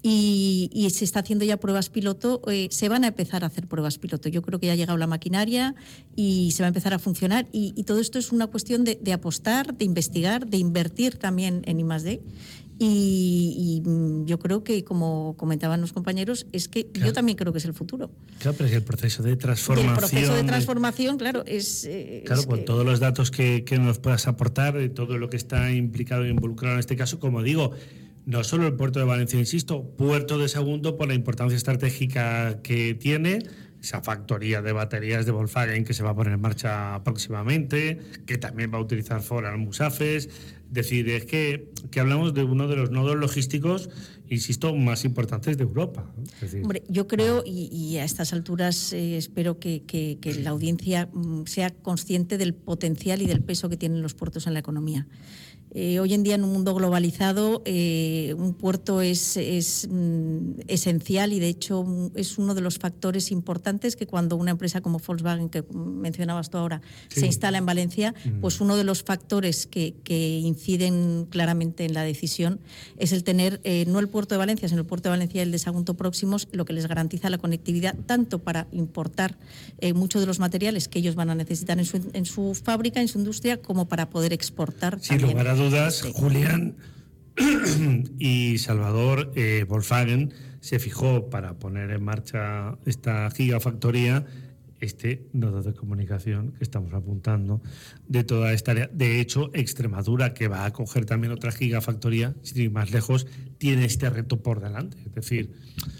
[0.02, 3.98] Y, se está haciendo ya pruebas piloto, eh, se van a empezar a hacer pruebas
[3.98, 4.28] piloto.
[4.28, 5.74] Yo creo que ya ha llegado la maquinaria
[6.16, 7.48] y se va a empezar a funcionar.
[7.52, 12.22] Y, todo esto es una cuestión de, apostar, de investigar, de invertir también en I+.D.
[12.82, 17.58] Y, mm, yo creo que, como comentaban los compañeros, es que yo también creo que
[17.58, 18.10] es el futuro.
[18.38, 19.92] Claro, pero es el proceso de transformación.
[19.92, 21.84] el proceso de transformación, claro, es.
[21.84, 25.36] Eh, claro, con todos los datos que, que, nos puedas aportar, y todo lo que
[25.36, 27.72] está implicado e involucrado en este caso, como digo,
[28.24, 32.94] no solo el puerto de Valencia, insisto, puerto de segundo por la importancia estratégica que
[32.94, 33.40] tiene
[33.82, 38.38] esa factoría de baterías de Volkswagen que se va a poner en marcha próximamente, que
[38.38, 40.28] también va a utilizar Ford Musafes.
[40.70, 43.90] Decir, es que, que, hablamos de uno de los nodos logísticos,
[44.30, 46.10] insisto, más importantes de Europa.
[46.62, 51.70] Hombre, yo creo, y, a estas alturas eh, espero que, que, la audiencia mm, sea
[51.70, 55.06] consciente del potencial y del peso que tienen los puertos en la economía.
[55.72, 59.38] Eh, hoy en día en un mundo globalizado eh, un puerto es,
[59.88, 64.50] mm, esencial y de hecho mm, es uno de los factores importantes que cuando una
[64.50, 68.40] empresa como Volkswagen, que mencionabas tú ahora, se instala en Valencia, mm.
[68.40, 72.60] pues uno de los factores que, inciden claramente en la decisión
[72.98, 75.42] es el tener eh, no el puerto de Valencia, sino el puerto de Valencia y
[75.42, 79.36] el de Sagunto próximos, lo que les garantiza la conectividad tanto para importar
[79.94, 83.08] muchos de los materiales que ellos van a necesitar en su, en su fábrica, en
[83.08, 85.00] su industria, como para poder exportar.
[85.00, 86.76] también dudas, Julián
[88.18, 94.26] y Salvador eh, Volkswagen se fijó para poner en marcha esta gigafactoría
[94.80, 97.62] este nodo de comunicación que estamos apuntando
[98.08, 98.90] de toda esta área.
[98.92, 103.26] De hecho, Extremadura, que va a coger también otra gigafactoría, sin ir más lejos,
[103.58, 104.96] tiene este reto por delante.
[105.04, 105.54] Es decir,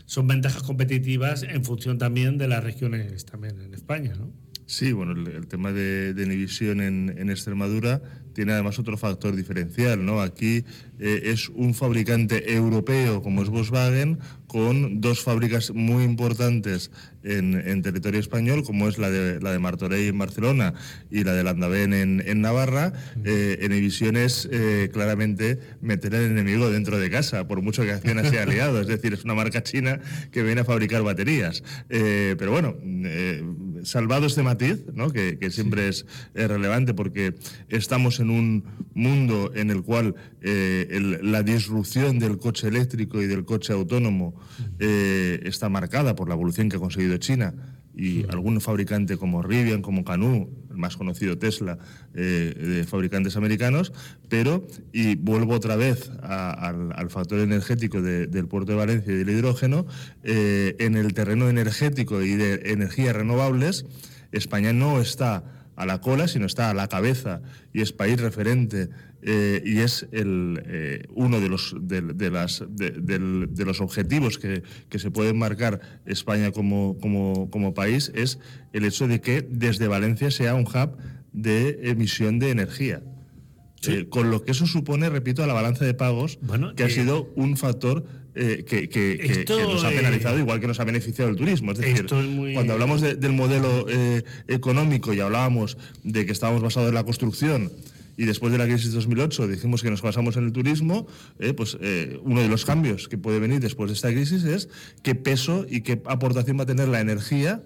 [0.07, 4.33] son ventajas competitivas en función también de las regiones también en España, ¿no?
[4.71, 8.01] Sí, bueno, el, tema de, de Nevisión en, en, Extremadura
[8.35, 10.23] tiene además otro factor diferencial, ¿no?
[10.23, 10.65] Aquí
[11.01, 18.21] eh, es un fabricante europeo como es Volkswagen con dos fábricas muy importantes en, territorio
[18.21, 20.75] español, como es la de, la de Martorell en Barcelona
[21.11, 22.93] y la de Landaven en, en Navarra.
[23.25, 28.29] Eh, en es eh, claramente meter al enemigo dentro de casa, por mucho que Acciona
[28.29, 28.81] sea aliado.
[28.81, 31.63] Es decir, es una marca china que viene a fabricar baterías.
[31.89, 32.77] pero bueno,
[33.85, 35.11] salvado este matiz, ¿no?
[35.11, 37.35] que, siempre es, relevante porque
[37.69, 38.65] estamos en un
[38.95, 44.35] mundo en el cual eh, la disrupción del coche eléctrico y del coche autónomo
[44.79, 47.55] eh, está marcada por la evolución que ha conseguido China
[47.95, 51.79] y algún fabricante como Rivian, como Canoo, el más conocido Tesla,
[52.15, 53.93] eh, de fabricantes americanos,
[54.29, 59.87] pero, y vuelvo otra vez al, factor energético del puerto de Valencia y del hidrógeno,
[60.23, 63.85] en el terreno energético y de energías renovables,
[64.33, 65.43] España no está
[65.81, 67.41] a la cola, sino está a la cabeza
[67.73, 68.91] y es país referente
[69.23, 74.63] eh, y es el, eh, uno de los, de, las, de, los objetivos que,
[74.99, 78.39] se pueden marcar España como, como, país, es
[78.73, 80.97] el hecho de que desde Valencia sea un hub
[81.33, 83.03] de emisión de energía.
[83.87, 86.39] Eh, con lo que eso supone, repito, a la balanza de pagos,
[86.77, 88.05] que ha sido un factor
[88.35, 91.73] que, nos ha penalizado igual que nos ha beneficiado el turismo.
[91.73, 92.07] Es decir,
[92.55, 93.87] cuando hablamos del modelo
[94.49, 97.71] económico y hablábamos de que estábamos basados en la construcción
[98.17, 101.07] y después de la crisis de 2008 dijimos que nos basamos en el turismo,
[101.39, 104.69] eh, pues eh, uno de los cambios que puede venir después de esta crisis es
[105.03, 107.63] qué peso y qué aportación va a tener la energía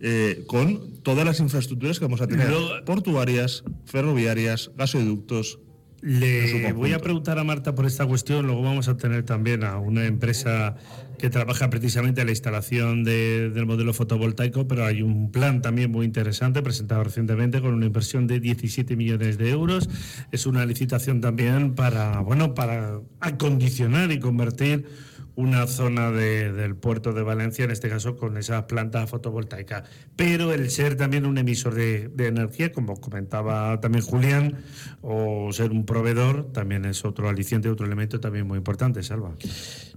[0.00, 2.48] eh, con todas las infraestructuras que vamos a tener,
[2.84, 5.58] portuarias, ferroviarias, gasoductos,
[6.00, 9.78] le voy a preguntar a Marta por esta cuestión, luego vamos a tener también a
[9.78, 10.76] una empresa
[11.18, 16.06] que trabaja precisamente en la instalación del modelo fotovoltaico, pero hay un plan también muy
[16.06, 19.88] interesante presentado recientemente con una inversión de 17 millones de euros.
[20.32, 24.86] Es una licitación también para, bueno, para acondicionar y convertir
[25.38, 29.84] una zona del puerto de Valencia, en este caso con esa planta fotovoltaica.
[30.16, 34.56] Pero el ser también un emisor de, energía, como comentaba también Julián,
[35.00, 39.30] o ser un proveedor, también es otro aliciente, otro elemento también muy importante, Salva.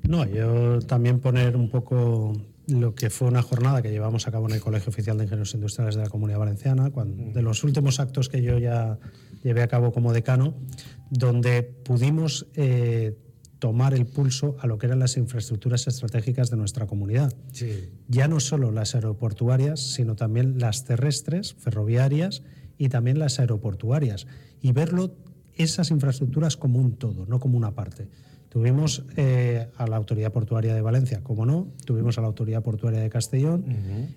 [0.08, 2.34] No, yo también poner un poco
[2.68, 5.56] lo que fue una jornada que llevamos a cabo en el Colegio Oficial de Ingenieros
[5.56, 9.00] Industriales de la Comunidad Valenciana, cuando, de los últimos actos que yo ya
[9.42, 10.54] llevé a cabo como decano,
[11.10, 12.46] donde pudimos...
[12.54, 13.18] Eh,
[13.62, 17.32] tomar el pulso a lo que eran las infraestructuras estratégicas de nuestra comunidad.
[18.08, 22.42] Ya no solo las aeroportuarias, sino también las terrestres, ferroviarias
[22.80, 24.26] y también las aeroportuarias.
[24.64, 25.14] Y verlo,
[25.54, 28.08] esas infraestructuras como un todo, no como una parte.
[28.50, 33.00] Tuvimos eh, a la Autoridad Portuaria de Valencia, como no, tuvimos a la Autoridad Portuaria
[33.00, 33.64] de Castellón,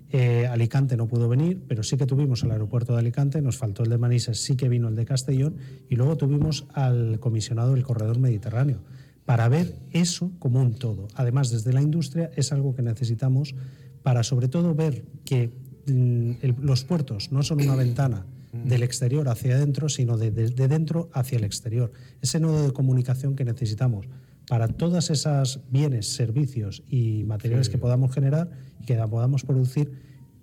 [0.09, 3.83] eh, Alicante no pudo venir, pero sí que tuvimos al aeropuerto de Alicante, nos faltó
[3.83, 5.55] el de Manises, sí que vino el de Castellón,
[5.87, 8.79] y luego tuvimos al comisionado del Corredor Mediterráneo,
[9.25, 11.07] para ver eso como un todo.
[11.15, 13.55] Además, desde la industria es algo que necesitamos
[14.03, 15.51] para sobre todo ver que
[15.87, 18.25] mm, los puertos no son una ventana
[18.63, 21.91] del exterior hacia adentro, sino de, dentro hacia el exterior.
[22.21, 24.07] Ese nodo de comunicación que necesitamos
[24.47, 29.91] para todas esas bienes, servicios y materiales que podamos generar y que podamos producir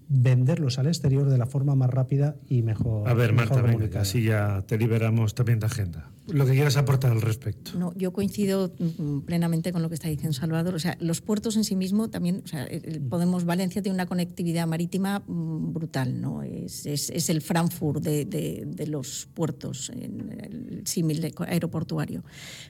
[0.08, 3.08] venderlos al exterior de la forma más rápida y mejor.
[3.08, 6.10] A ver, Marta, venga, así ya te liberamos también de agenda.
[6.28, 7.72] Lo que quieras aportar al respecto.
[7.76, 10.74] No, yo coincido mm, plenamente con lo que está diciendo Salvador.
[10.74, 12.68] O sea, los puertos en sí mismos también, o sea,
[13.08, 16.42] Podemos, Valencia tiene una conectividad marítima mm, brutal, ¿no?
[16.42, 22.24] Es, es, el Frankfurt de, de, los puertos, el símil aeroportuario.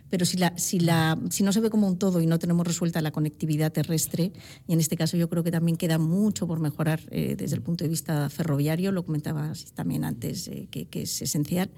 [0.09, 2.67] Pero si, la, si, la, si no se ve como un todo y no tenemos
[2.67, 4.33] resuelta la conectividad terrestre,
[4.67, 7.01] y en este caso yo creo que también queda mucho por mejorar.
[7.11, 11.71] Eh, desde el punto de vista ferroviario, lo comentabas también antes, eh, que, es esencial.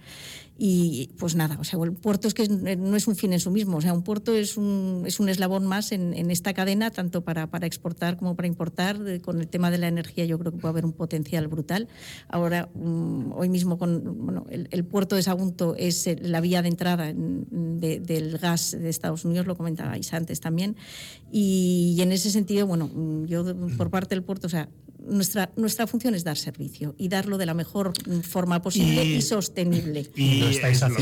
[0.57, 3.51] Y pues nada, o sea, el puerto es que no es un fin en sí
[3.51, 7.25] mismo, o sea, un puerto es un, es un eslabón más en, esta cadena, tanto
[7.25, 8.99] para, para, exportar como para importar.
[9.23, 11.89] con el tema de la energía yo creo que puede haber un potencial brutal.
[12.29, 17.13] Ahora, mm, hoy mismo, con bueno, el, puerto de Sagunto es la vía de entrada
[17.13, 20.77] del gas de Estados Unidos, lo comentabais antes también.
[21.33, 22.91] Y, y en ese sentido, bueno,
[23.27, 23.45] yo
[23.77, 24.69] por parte del puerto, o sea,
[25.07, 30.11] nuestra, nuestra función es dar servicio y darlo de la mejor forma posible y, sostenible.
[30.17, 30.51] Y,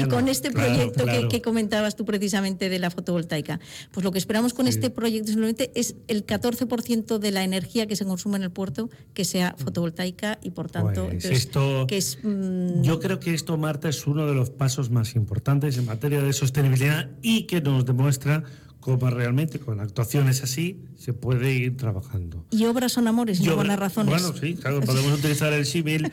[0.08, 3.60] con este proyecto Que, comentabas tú precisamente de la fotovoltaica,
[3.90, 7.96] pues lo que esperamos con este proyecto simplemente es el 14% de la energía que
[7.96, 12.18] se consume en el puerto que sea fotovoltaica y por tanto pues esto, que es,
[12.22, 16.22] mm, yo creo que esto Marta es uno de los pasos más importantes en materia
[16.22, 18.44] de sostenibilidad y que nos demuestra
[18.82, 22.44] cómo realmente con actuaciones así se puede ir trabajando.
[22.50, 24.12] Y obras son amores, y buenas razones.
[24.12, 26.10] Bueno, sí, claro, podemos utilizar el símil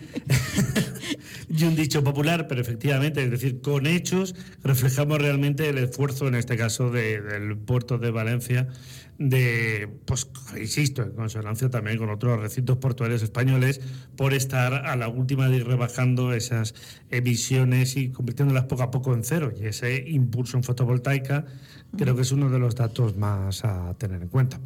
[1.50, 6.36] y un dicho popular, pero efectivamente, es decir, con hechos reflejamos realmente el esfuerzo, en
[6.36, 8.68] este caso, del puerto de Valencia,
[9.18, 13.82] de, pues, insisto, en consonancia también con otros recintos portuarios españoles,
[14.16, 16.76] por estar a la última de ir rebajando esas
[17.10, 19.52] emisiones y convirtiéndolas poco a poco en cero.
[19.60, 21.46] Y ese impulso en fotovoltaica
[21.98, 24.60] creo que es uno de los datos más a tener en cuenta.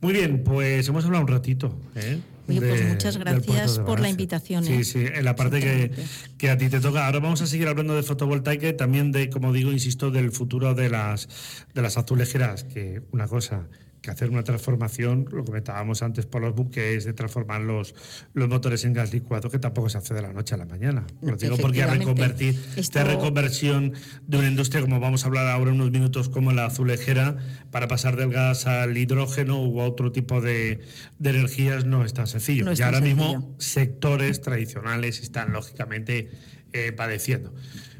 [0.00, 1.78] Muy bien, pues hemos hablado un ratito.
[1.94, 2.20] ¿eh?
[2.46, 4.64] pues muchas gracias por la invitación.
[4.64, 4.84] Sí, ¿eh?
[4.84, 5.90] sí, en la parte que,
[6.38, 7.06] que, a ti te toca.
[7.06, 10.74] Ahora vamos a seguir hablando de fotovoltaica y también de, como digo, insisto, del futuro
[10.74, 11.28] de las,
[11.74, 13.68] de las azulejeras, que una cosa
[14.06, 17.94] que hacer una transformación, lo comentábamos antes por los buques, de transformar los,
[18.34, 21.04] los motores en gas licuado, que tampoco se hace de la noche a la mañana.
[21.22, 23.92] Lo digo porque reconvertir esta reconversión
[24.26, 27.36] de una industria, como vamos a hablar ahora en unos minutos, como la azulejera,
[27.70, 30.80] para pasar del gas al hidrógeno u otro tipo de,
[31.18, 32.72] de energías, no es tan sencillo.
[32.72, 36.30] y ahora mismo sectores tradicionales están lógicamente
[36.72, 37.52] eh, padeciendo.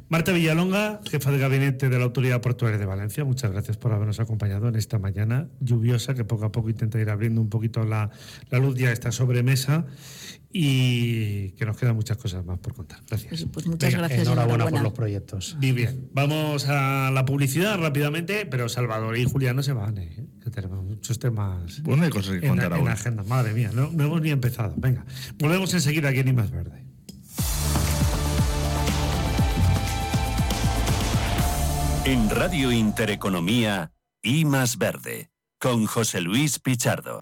[0.09, 4.21] Marta Villalonga, jefa de gabinete de la Autoridad Portuaria de Valencia, muchas gracias por habernos
[4.21, 8.11] acompañado en esta mañana lluviosa que poco a poco intenta ir abriendo un poquito la,
[8.53, 9.85] luz ya esta sobremesa
[10.53, 13.01] y que nos quedan muchas cosas más por contar.
[13.09, 13.31] Gracias.
[13.31, 14.23] Pues, pues muchas gracias.
[14.23, 15.57] Enhorabuena, por los proyectos.
[15.59, 20.29] Muy bien, vamos a la publicidad rápidamente, pero Salvador y Julián no se van, ¿eh?
[20.41, 23.25] que tenemos muchos temas bueno, hay cosas que contar en, en agenda.
[23.25, 24.73] Madre mía, no, no hemos ni empezado.
[24.77, 25.05] Venga,
[25.37, 26.87] volvemos enseguida aquí en Más Verde.
[32.07, 33.91] En Radio Intereconomía,
[34.23, 37.19] I más Verde, con José Luis Pichardo.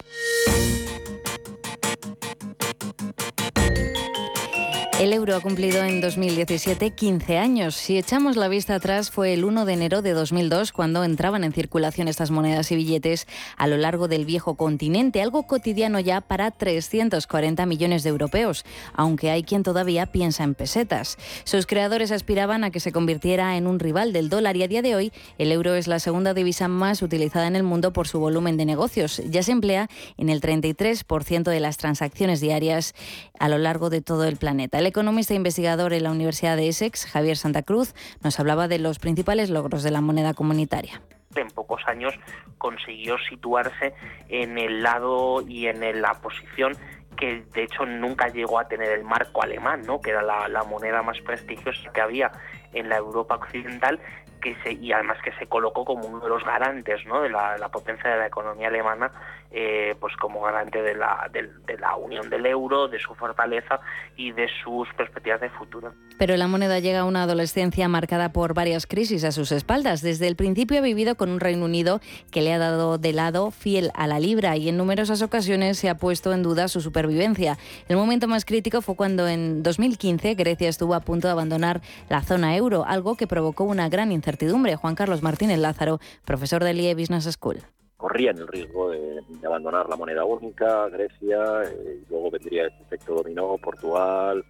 [5.05, 7.75] El euro ha cumplido en 2017 15 años.
[7.75, 11.53] Si echamos la vista atrás, fue el 1 de enero de 2002 cuando entraban en
[11.53, 16.49] circulación estas monedas y billetes a lo largo del viejo continente, algo cotidiano ya para
[16.49, 18.65] 340 millones de europeos,
[18.95, 21.19] aunque hay quien todavía piensa en pesetas.
[21.43, 24.81] Sus creadores aspiraban a que se convirtiera en un rival del dólar y a día
[24.81, 28.19] de hoy el euro es la segunda divisa más utilizada en el mundo por su
[28.19, 29.21] volumen de negocios.
[29.29, 29.87] Ya se emplea
[30.17, 32.95] en el 33% de las transacciones diarias
[33.37, 34.79] a lo largo de todo el planeta.
[34.95, 38.97] Economista e investigador en la Universidad de Essex, Javier Santa Cruz, nos hablaba de los
[38.97, 41.01] principales logros de la moneda comunitaria
[41.35, 42.13] en pocos años
[42.57, 43.93] consiguió situarse
[44.29, 46.77] en el lado y en la posición
[47.17, 49.99] que de hecho nunca llegó a tener el marco alemán, ¿no?
[49.99, 52.31] que era la, la moneda más prestigiosa que había
[52.71, 53.99] en la Europa occidental
[54.45, 57.21] que se, y además que se colocó como uno de los garantes ¿no?
[57.21, 59.11] de la, potencia de la economía alemana,
[59.49, 63.79] eh, pues como garante de la, de, la unión del euro, de su fortaleza
[64.15, 65.93] y de sus perspectivas de futuro.
[66.19, 70.03] Pero la moneda llega a una adolescencia marcada por varias crisis a sus espaldas.
[70.03, 71.99] Desde el principio ha vivido con un Reino Unido
[72.31, 75.89] que le ha dado de lado fiel a la libra y en numerosas ocasiones se
[75.89, 77.57] ha puesto en duda su supervivencia.
[77.89, 82.21] El momento más crítico fue cuando en 2015 Grecia estuvo a punto de abandonar la
[82.21, 84.34] zona euro, algo que provocó una gran incertidumbre.
[84.75, 87.63] Juan Carlos Martínez Lázaro, profesor del IE Business School
[88.05, 93.15] corrían el riesgo de, abandonar la moneda única, Grecia, eh, y luego vendría este efecto
[93.15, 94.45] dominó, Portugal,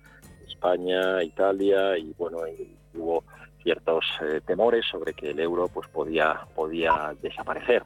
[0.48, 2.39] España, Italia, y bueno,
[2.95, 3.24] hubo
[3.63, 7.84] ciertos eh, temores sobre que el euro pues podía, podía desaparecer.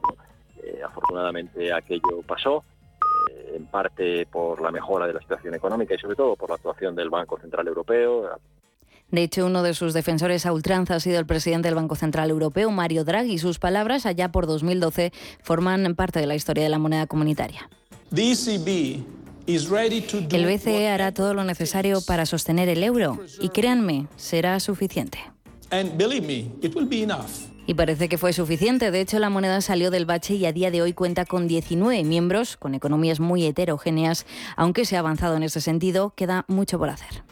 [0.64, 2.64] Eh, afortunadamente aquello pasó,
[3.54, 6.96] en parte por la mejora de la situación económica y sobre todo por la actuación
[6.96, 8.40] del Banco Central Europeo,
[9.12, 12.30] de hecho, uno de sus defensores a ultranza ha sido el presidente del Banco Central
[12.30, 13.40] Europeo, Mario Draghi.
[13.40, 17.68] Sus palabras, allá por 2012, forman parte de la historia de la moneda comunitaria.
[18.16, 18.36] El
[20.46, 25.18] BCE hará todo lo necesario para sostener el euro y créanme, será suficiente.
[27.66, 28.92] Y parece que fue suficiente.
[28.92, 32.04] De hecho, la moneda salió del bache y a día de hoy cuenta con 19
[32.04, 34.28] miembros, con economías muy heterogéneas.
[34.56, 37.24] Aunque se ha avanzado en ese sentido, queda mucho por hacer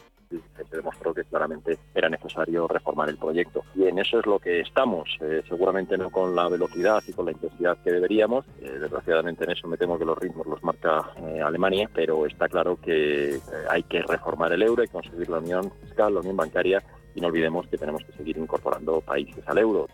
[0.70, 3.64] se demostró que claramente era necesario reformar el proyecto.
[3.74, 7.26] Y en eso es lo que estamos, eh, seguramente no con la velocidad y con
[7.26, 8.44] la intensidad que deberíamos.
[8.60, 12.48] Eh, desgraciadamente en eso me temo que los ritmos los marca eh, Alemania, pero está
[12.48, 13.38] claro que
[13.70, 16.82] hay que reformar el euro y conseguir la unión fiscal, la unión bancaria
[17.14, 19.88] y no olvidemos que tenemos que seguir incorporando países al euro.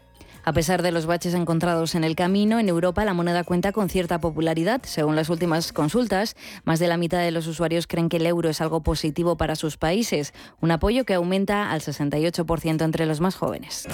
[0.47, 3.89] A pesar de los baches encontrados en el camino, en Europa la moneda cuenta con
[3.89, 4.83] cierta popularidad.
[4.85, 8.51] Según las últimas consultas, más de la mitad de los usuarios creen que el euro
[8.51, 13.37] es algo positivo para sus países, un apoyo que aumenta al 68% entre los más
[13.37, 13.87] jóvenes.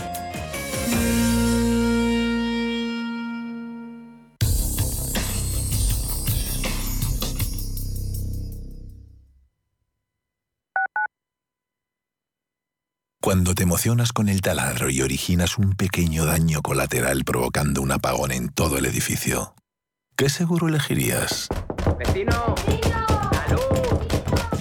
[13.22, 18.32] Cuando te emocionas con el taladro y originas un pequeño daño colateral provocando un apagón
[18.32, 19.54] en todo el edificio,
[20.16, 21.46] ¿qué seguro elegirías?
[21.98, 22.54] ¡Vecino!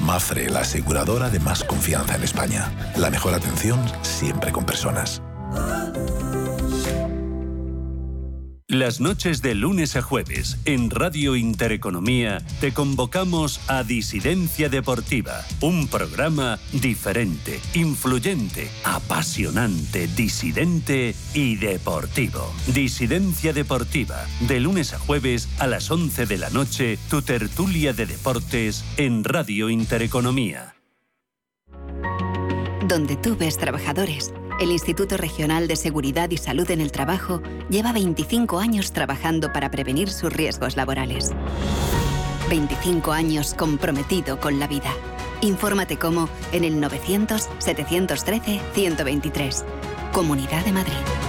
[0.01, 2.69] Mafre, la aseguradora de más confianza en España.
[2.97, 5.21] La mejor atención siempre con personas.
[8.71, 15.88] Las noches de lunes a jueves en Radio Intereconomía te convocamos a Disidencia Deportiva, un
[15.88, 22.53] programa diferente, influyente, apasionante, disidente y deportivo.
[22.67, 28.05] Disidencia Deportiva, de lunes a jueves a las 11 de la noche, tu tertulia de
[28.05, 30.75] deportes en Radio Intereconomía.
[32.88, 37.93] Donde tú ves trabajadores el Instituto Regional de Seguridad y Salud en el Trabajo lleva
[37.93, 41.31] 25 años trabajando para prevenir sus riesgos laborales.
[42.49, 44.91] 25 años comprometido con la vida.
[45.41, 49.63] Infórmate cómo en el 900-713-123.
[50.11, 51.28] Comunidad de Madrid.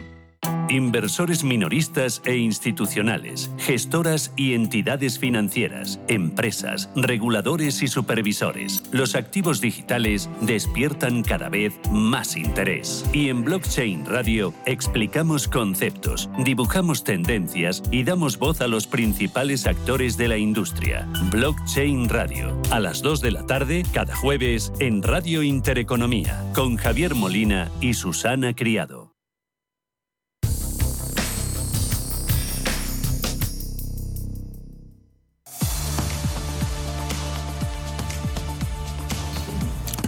[0.71, 8.81] Inversores minoristas e institucionales, gestoras y entidades financieras, empresas, reguladores y supervisores.
[8.91, 13.05] Los activos digitales despiertan cada vez más interés.
[13.11, 20.15] Y en Blockchain Radio explicamos conceptos, dibujamos tendencias y damos voz a los principales actores
[20.15, 21.05] de la industria.
[21.31, 27.13] Blockchain Radio, a las 2 de la tarde cada jueves en Radio Intereconomía, con Javier
[27.13, 29.10] Molina y Susana Criado.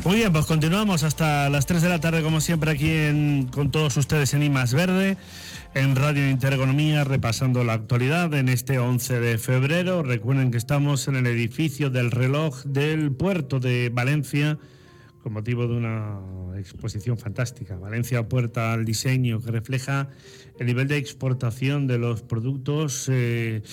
[0.06, 3.96] Muy bien, pues continuamos hasta las 3 de la tarde, como siempre, aquí con todos
[3.96, 5.16] ustedes en IMAS Verde,
[5.76, 10.04] en Radio Intereconomía, repasando la actualidad en este 11 de febrero.
[10.04, 14.58] Recuerden que estamos en el edificio del reloj del puerto de Valencia
[15.23, 16.19] con motivo de una
[16.57, 17.77] exposición fantástica.
[17.77, 20.09] Valencia puerta al diseño que refleja
[20.59, 23.63] el nivel de exportación de los productos, eh,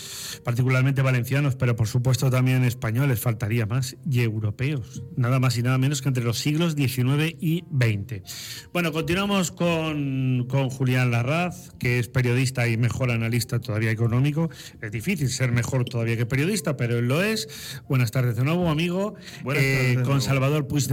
[0.44, 5.76] particularmente valencianos, pero por supuesto también españoles, faltaría más, y europeos, nada más y nada
[5.76, 8.22] menos que entre los siglos XIX y XX.
[8.72, 14.50] Bueno, continuamos con, con Julián Larraz, que es periodista y mejor analista todavía económico.
[14.80, 17.82] Es difícil ser mejor todavía que periodista, pero él lo es.
[17.88, 19.14] Buenas tardes de nuevo, amigo.
[19.42, 20.20] Buenas tardes de con nuevo.
[20.20, 20.88] Salvador Puig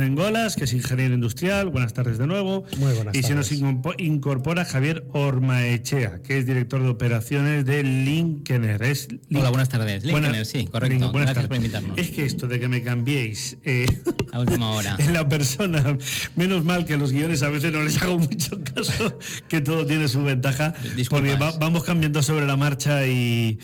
[0.56, 1.70] que es ingeniero industrial.
[1.70, 2.64] Buenas tardes de nuevo.
[2.78, 3.96] Muy buenas y se nos tardes.
[4.00, 8.82] incorpora Javier Ormaechea, que es director de operaciones de Linkener.
[8.84, 10.04] Es Hola, buenas tardes.
[10.04, 11.12] Buena- Linkener, sí, correcto.
[11.12, 11.58] Buenas Gracias por tardes.
[11.58, 11.98] invitarnos.
[11.98, 13.86] Es que esto de que me cambiéis eh,
[14.32, 14.96] A última hora.
[15.00, 15.98] en la persona,
[16.36, 19.18] menos mal que los guiones a veces no les hago mucho caso,
[19.48, 21.08] que todo tiene su ventaja, Disculpas.
[21.10, 23.60] porque va- vamos cambiando sobre la marcha y,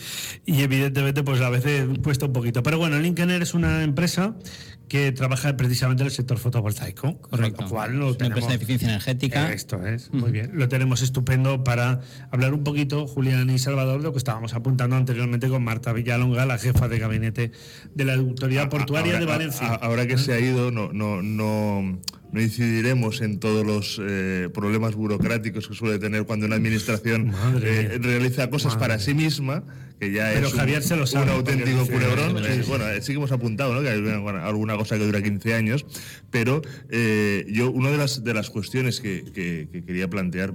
[0.46, 2.62] y evidentemente pues a veces cuesta un poquito.
[2.62, 4.34] Pero bueno, Linkener es una empresa
[4.88, 7.62] que trabaja precisamente en el sector fotovoltaico, Correcto.
[7.62, 9.52] Lo cual lo Es una tenemos- empresa de eficiencia energética.
[9.52, 10.50] Esto es, muy bien.
[10.54, 14.96] Lo tenemos estupendo para hablar un poquito, Julián y Salvador, de lo que estábamos apuntando
[14.96, 17.52] anteriormente con Marta Villalonga, la jefa de gabinete
[17.94, 19.66] de la Autoridad Portuaria ahora, de Valencia.
[19.68, 21.98] a- ahora que se ha ido, no, no, no,
[22.34, 27.32] no incidiremos en todos los eh, problemas burocráticos que suele tener cuando una administración
[27.62, 28.80] eh, realiza cosas Madre.
[28.80, 29.62] para sí misma,
[30.00, 32.38] que ya Pero es un, Javier se lo sabe, un auténtico culebrón.
[32.42, 33.82] Sí, Eh, bueno, eh, sí que hemos apuntado ¿no?
[33.82, 35.86] que hay una- alguna cosa que dura 15 años,
[36.32, 36.60] pero
[36.90, 40.54] eh, yo una de las, de las cuestiones que, que- que quería plantear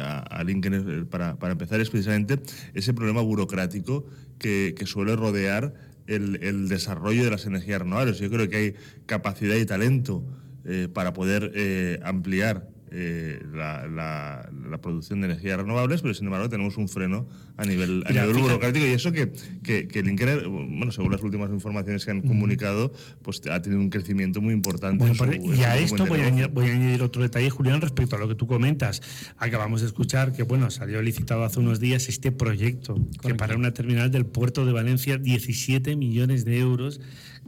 [0.00, 2.38] a, a Lincoln para, para empezar es precisamente
[2.74, 4.04] ese problema burocrático
[4.38, 5.72] que, que suele rodear
[6.06, 8.18] el, el desarrollo de las energías renovables.
[8.18, 8.74] Yo creo que hay
[9.06, 10.22] capacidad y talento
[10.68, 16.26] eh, para poder eh, ampliar eh, la, la- la producción de energías renovables, pero sin
[16.26, 17.26] embargo tenemos un freno
[17.56, 19.32] a nivel, a Mira, nivel burocrático y eso que,
[19.62, 23.80] que, que el Inker, bueno, según las últimas informaciones que han comunicado, pues ha tenido
[23.80, 24.98] un crecimiento muy importante.
[24.98, 27.50] Bueno, en su- pues, y a esto voy a, añadir, voy a añadir otro detalle,
[27.50, 29.02] Julián, respecto a lo que tú comentas.
[29.38, 33.72] Acabamos de escuchar que, bueno, salió licitado hace unos días este proyecto, que para una
[33.72, 37.00] terminal del puerto de Valencia, 17 millones de euros,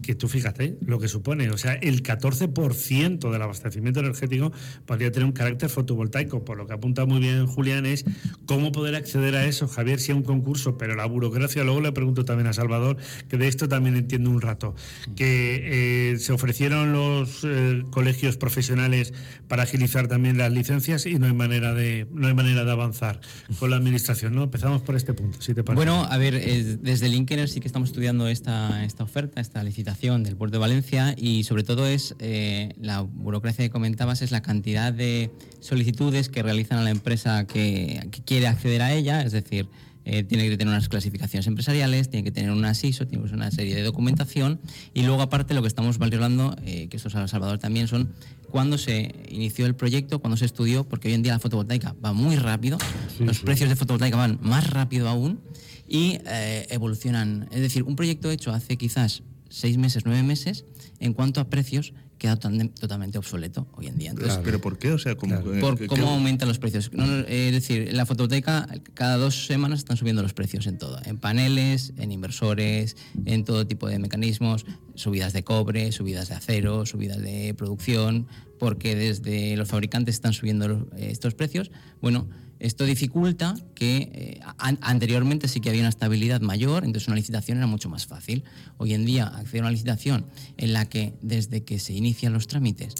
[0.03, 1.51] que tú fíjate lo que supone.
[1.51, 4.53] O sea, el 14% del abastecimiento energético
[4.87, 6.45] podría tener un carácter fotovoltaico.
[6.45, 8.05] Por lo que apunta muy bien Julián es
[8.47, 11.93] cómo poder acceder a eso, Javier, si hay un concurso, pero la burocracia, luego le
[11.93, 12.97] pregunto también a Salvador,
[13.29, 14.75] que de esto también entiendo un rato,
[15.17, 19.15] que eh, se ofrecieron los eh, colegios profesionales
[19.49, 23.21] para agilizar también las licencias y no hay manera de no hay manera de avanzar
[23.59, 24.45] con la administración, ¿no?
[24.45, 25.77] Empezamos por este punto, si te parece.
[25.77, 26.41] Bueno, a ver,
[26.81, 31.15] desde Linkener sí que estamos estudiando esta, esta oferta, esta licitación del puerto de Valencia
[31.17, 35.20] y sobre todo es eh, la burocracia que comentabas, es la cantidad de
[35.61, 39.67] solicitudes que realizan a la empresa que, que quiere acceder a ella, es decir,
[40.07, 43.43] eh, tiene que tener unas clasificaciones empresariales, tiene que tener unas ISO, tiene que tener
[43.43, 44.59] una serie de documentación
[44.95, 48.13] y luego aparte lo que estamos valorando, eh, que esto sabe Salvador también, son
[48.51, 52.15] cuándo se inició el proyecto, cuándo se estudió, porque hoy en día la fotovoltaica va
[52.15, 52.79] muy rápido,
[53.19, 55.39] los precios de fotovoltaica van más rápido aún
[55.87, 57.49] y eh, evolucionan.
[57.51, 60.65] Es decir, un proyecto hecho hace quizás seis meses, nueve meses,
[61.01, 64.11] en cuanto a precios, queda totalmente, obsoleto hoy en día.
[64.11, 64.93] Entonces, ¿Pero por qué?
[64.93, 66.93] O sea, por cómo que- aumentan los precios.
[66.93, 70.77] No, eh, es decir, en la fotovoltaica cada dos semanas están subiendo los precios en
[70.77, 76.35] todo, en paneles, en inversores, en todo tipo de mecanismos, subidas de cobre, subidas de
[76.35, 78.27] acero, subidas de producción,
[78.59, 81.71] porque desde los fabricantes están subiendo eh, estos precios.
[82.03, 82.29] Bueno,
[82.61, 87.59] esto dificulta que eh, an- anteriormente sí que había una estabilidad mayor, entonces una licitación
[87.59, 88.45] era mucho más fácil.
[88.77, 92.47] Hoy en día acceder a una licitación en la que desde que se inician los
[92.47, 92.95] trámites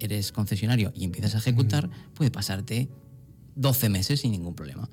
[0.00, 2.88] eres concesionario y empiezas a ejecutar, puede pasarte
[3.56, 4.88] 12 meses sin ningún problema.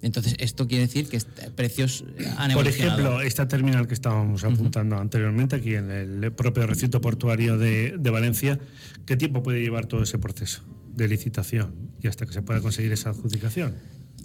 [0.00, 1.20] Entonces, esto quiere decir que
[1.54, 2.04] precios
[2.38, 2.98] han Por evolucionado.
[3.00, 8.10] ejemplo, esta terminal que estábamos apuntando anteriormente aquí en el propio recinto portuario de, de
[8.10, 8.58] Valencia,
[9.04, 10.62] ¿qué tiempo puede llevar todo ese proceso
[10.96, 13.74] de licitación y hasta que se pueda conseguir esa adjudicación?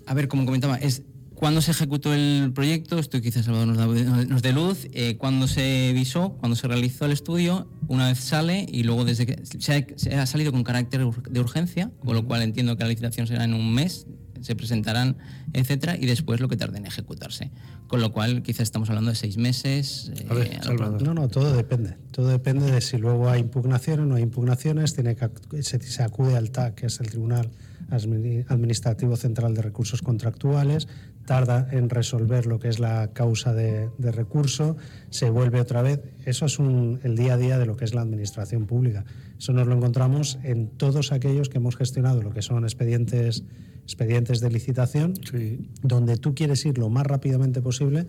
[0.07, 1.03] A ver, como comentaba, es
[1.36, 5.47] cuando se ejecutó el proyecto, esto quizás Salvador nos, da- nos dé luz, eh, cuando
[5.47, 9.74] se visó, cuando se realizó el estudio, una vez sale y luego desde que se
[9.74, 13.26] ha, se ha salido con carácter de urgencia, con lo cual entiendo que la licitación
[13.28, 14.05] será en un mes,
[14.42, 15.18] se presentarán,
[15.54, 17.52] etcétera, y después lo que tarde en ejecutarse.
[17.88, 20.12] Con lo cual quizás estamos hablando de seis meses.
[20.16, 21.02] eh, A ver, Salvador.
[21.04, 21.98] No, no, todo depende.
[22.12, 24.94] Todo depende de si luego hay impugnaciones o no hay impugnaciones.
[24.94, 25.30] Tiene que,
[25.64, 27.50] se, se acude al TAC, que es el Tribunal
[27.89, 30.88] Admini- Administrativo Central de Recursos Contractuales.
[31.26, 34.76] Tarda en resolver lo que es la causa de, de recurso.
[35.12, 36.00] Se vuelve otra vez.
[36.26, 39.04] Eso es un- el día a día de lo que es la administración pública.
[39.38, 43.44] Eso nos lo encontramos en todos aquellos que hemos gestionado lo que son expedientes,
[43.84, 45.59] expedientes de licitación Sí.
[45.82, 48.07] donde tú quieres ir lo más rápidamente posible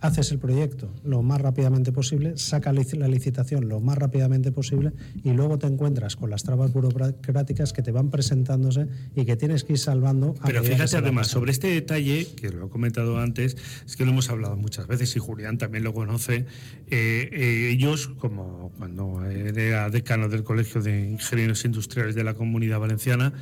[0.00, 4.92] haces el proyecto lo más rápidamente posible, saca la licitación lo más rápidamente posible
[5.24, 9.64] y luego te encuentras con las trabas burocráticas que te van presentándose y que tienes
[9.64, 10.34] que ir salvando.
[10.44, 13.56] Pero fíjate además, sobre este detalle, que lo he comentado antes,
[13.86, 16.46] es que lo hemos hablado muchas veces y Julián también lo conoce,
[16.90, 22.78] eh, eh, ellos, como cuando era decano del Colegio de Ingenieros Industriales de la Comunidad
[22.78, 23.32] Valenciana,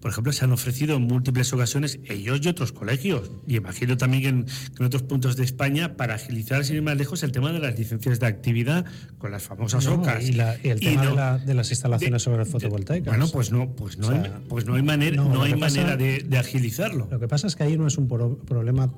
[0.00, 4.24] por ejemplo, se han ofrecido en múltiples ocasiones ellos y otros colegios, y imagino también
[4.24, 4.46] en,
[4.78, 7.78] en otros puntos de España, para agilizar, sin ir más lejos, el tema de las
[7.78, 8.84] licencias de actividad
[9.18, 10.28] con las famosas OCAs.
[10.28, 10.38] Y,
[10.68, 13.16] el tema de, las instalaciones sobre fotovoltaicas.
[13.16, 17.08] Bueno, pues no, pues no, hay, pues no hay manera, no, hay manera de, agilizarlo.
[17.10, 18.92] Lo que pasa es que ahí no es un problema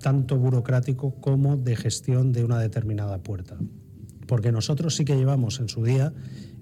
[0.00, 3.56] tanto burocrático como de gestión de una determinada puerta.
[4.26, 6.12] Porque nosotros sí que llevamos en su día,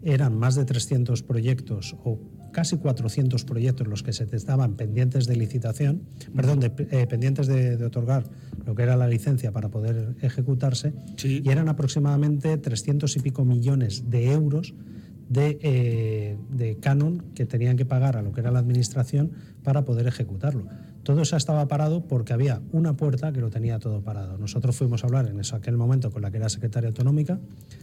[0.03, 2.21] eran más de 300 proyectos o
[2.53, 6.03] casi 400 proyectos los que se estaban pendientes de licitación,
[6.35, 8.25] perdón, eh, pendientes de, otorgar
[8.67, 10.93] lo que era la licencia para poder ejecutarse,
[11.23, 14.75] y eran aproximadamente 300 y pico millones de euros
[15.29, 19.31] de, eh, de, canon que tenían que pagar a lo que era la administración
[19.63, 20.67] para poder ejecutarlo.
[21.05, 24.37] Todo eso estaba parado porque había una puerta que lo tenía todo parado.
[24.39, 27.39] Nosotros fuimos a hablar en eso, aquel momento con la que era secretaria autonómica,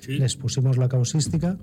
[0.07, 1.57] les pusimos la causística,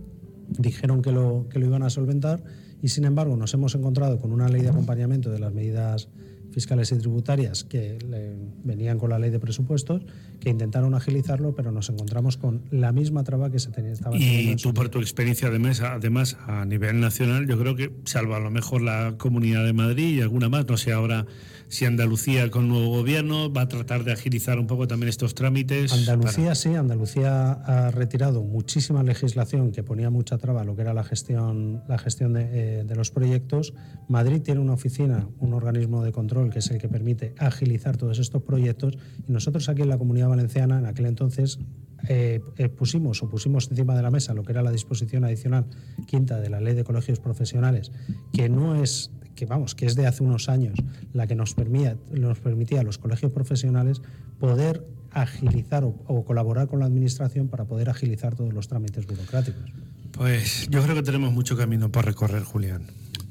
[0.48, 2.42] dijeron que lo, que lo iban a solventar
[2.84, 6.10] y sin embargo nos hemos encontrado con una ley de acompañamiento de las medidas
[6.52, 7.96] fiscales y tributarias que
[8.62, 10.02] venían con la ley de presupuestos,
[10.38, 13.92] que intentaron agilizarlo, pero nos encontramos con la misma traba que se tenía.
[13.92, 18.34] Estaba y tú, por tu experiencia además, además, a nivel nacional, yo creo que, salvo
[18.34, 21.24] a lo mejor la Comunidad de Madrid y alguna más, no sé ahora
[21.74, 25.92] si Andalucía con nuevo gobierno va a tratar de agilizar un poco también estos trámites.
[25.92, 30.94] Andalucía sí, Andalucía ha retirado muchísima legislación que ponía mucha traba a lo que era
[30.94, 33.74] la gestión, la gestión eh, de, los proyectos.
[34.08, 38.20] Madrid tiene una oficina, un organismo de control que es el que permite agilizar todos
[38.20, 38.96] estos proyectos
[39.26, 41.58] y nosotros aquí en la Comunidad Valenciana en aquel entonces
[42.08, 45.66] eh, eh, pusimos o pusimos encima de la mesa lo que era la disposición adicional
[46.06, 47.90] quinta de la ley de colegios profesionales,
[48.32, 50.78] que no es que vamos, que es de hace unos años,
[51.12, 54.02] la que nos permitía, nos permitía a los colegios profesionales
[54.38, 59.72] poder agilizar o, colaborar con la administración para poder agilizar todos los trámites burocráticos.
[60.12, 62.82] Pues yo creo que tenemos mucho camino para recorrer, Julián.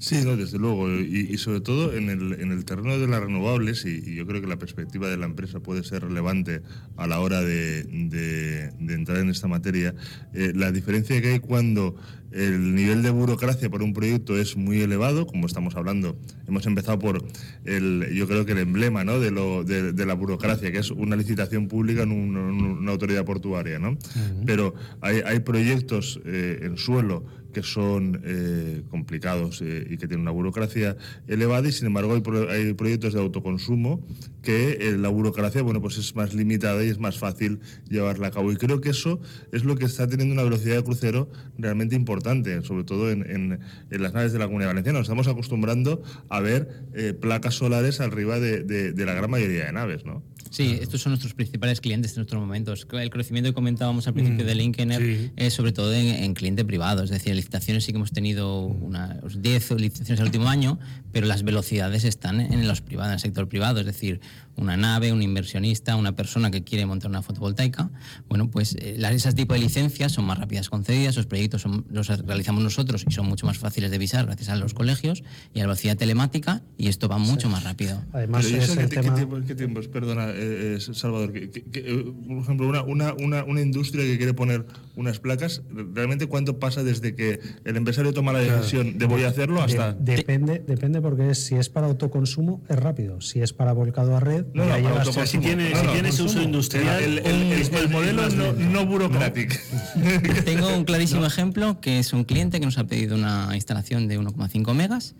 [0.04, 0.91] Sí, no, desde luego.
[0.91, 4.47] Y, sobre todo en el, en el, terreno de las renovables, y, yo creo que
[4.47, 6.62] la perspectiva de la empresa puede ser relevante
[6.97, 9.95] a la hora de, de, entrar en esta materia,
[10.34, 11.95] eh, la diferencia que hay cuando
[12.34, 16.17] el nivel de burocracia por un proyecto es muy elevado, como estamos hablando.
[16.47, 17.23] Hemos empezado por,
[17.65, 19.19] el, yo creo que el emblema ¿no?
[19.19, 23.79] de, lo, de, la burocracia, que es una licitación pública en una autoridad portuaria.
[23.79, 23.97] ¿no?
[24.45, 27.23] Pero hay, hay proyectos eh, en suelo
[27.53, 32.13] que son eh, complicados eh, y que tienen una burocracia elevada y sin embargo
[32.49, 34.03] hay, proyectos de autoconsumo
[34.41, 38.51] que la burocracia bueno pues es más limitada y es más fácil llevarla a cabo
[38.51, 39.21] y creo que eso
[39.51, 41.29] es lo que está teniendo una velocidad de crucero
[41.59, 42.22] realmente importante
[42.63, 43.59] sobre todo en,
[43.89, 46.67] las naves de la Comunidad Valenciana nos estamos acostumbrando a ver
[47.21, 50.24] placas solares arriba de, de la gran mayoría de naves ¿no?
[50.54, 52.86] Sí, estos son nuestros principales clientes en estos momentos.
[52.91, 57.04] El crecimiento que comentábamos al principio mm, de Linkener es sobre todo en, cliente privado,
[57.04, 60.78] es decir, licitaciones sí que hemos tenido unas 10 licitaciones el último año,
[61.12, 64.22] pero las velocidades están en los privados, en el sector privado, es decir,
[64.56, 67.89] una nave, un inversionista, una persona que quiere montar una fotovoltaica,
[68.30, 72.62] bueno, pues eh, esas tipos de licencias son más rápidas concedidas, los proyectos los realizamos
[72.64, 75.24] nosotros y son mucho más fáciles de visar gracias a los colegios
[75.54, 78.04] y a la velocidad telemática y esto va mucho más rápido.
[78.14, 78.60] Además, ¿qué,
[79.47, 84.33] ¿qué, tiempos, perdona, eh, eh, Salvador, por ejemplo, una, una, una, una, industria que quiere
[84.33, 84.65] poner
[84.95, 85.61] unas placas,
[85.93, 89.93] ¿realmente cuánto pasa desde que el empresario toma la decisión de voy a hacerlo hasta...?
[89.93, 94.45] depende, depende porque si es para autoconsumo es rápido, si es para volcado a red...
[94.53, 97.03] No, no, si tiene, si tiene uso industrial...
[97.03, 99.55] El, el, modelo no, no burocrático.
[100.45, 104.19] Tengo un clarísimo ejemplo que es un cliente que nos ha pedido una instalación de
[104.19, 105.15] 1,5 megas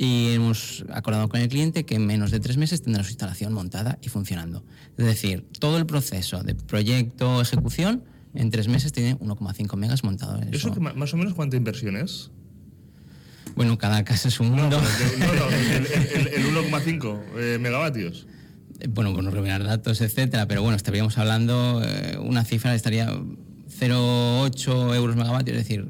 [0.00, 3.52] y hemos acordado con el cliente que en menos de tres meses tendrá su instalación
[3.52, 4.64] montada y funcionando.
[4.96, 10.40] Es decir, todo el proceso de proyecto, ejecución, en tres meses tiene 1,5 megas montado.
[10.40, 10.70] En eso.
[10.70, 12.30] ¿Eso más o menos cuánta inversión es?
[13.56, 14.80] Bueno, cada casa es un mundo.
[14.80, 18.28] No, no, el, 1,5 eh, megavatios.
[18.78, 24.94] Eh, bueno, bueno, revelar datos, etcétera, pero bueno, estaríamos hablando, eh, una cifra estaría 0,8
[24.94, 25.88] euros megavatios, es decir,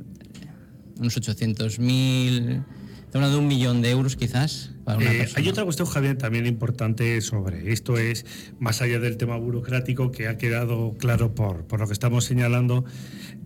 [0.97, 2.78] unos 800.000 Estamos
[3.15, 6.47] hablando de un millón de euros quizás para una eh, Hay otra cuestión, Javier, también
[6.47, 8.25] importante sobre esto, es
[8.59, 12.85] más allá del tema burocrático que ha quedado claro por, por lo que estamos señalando.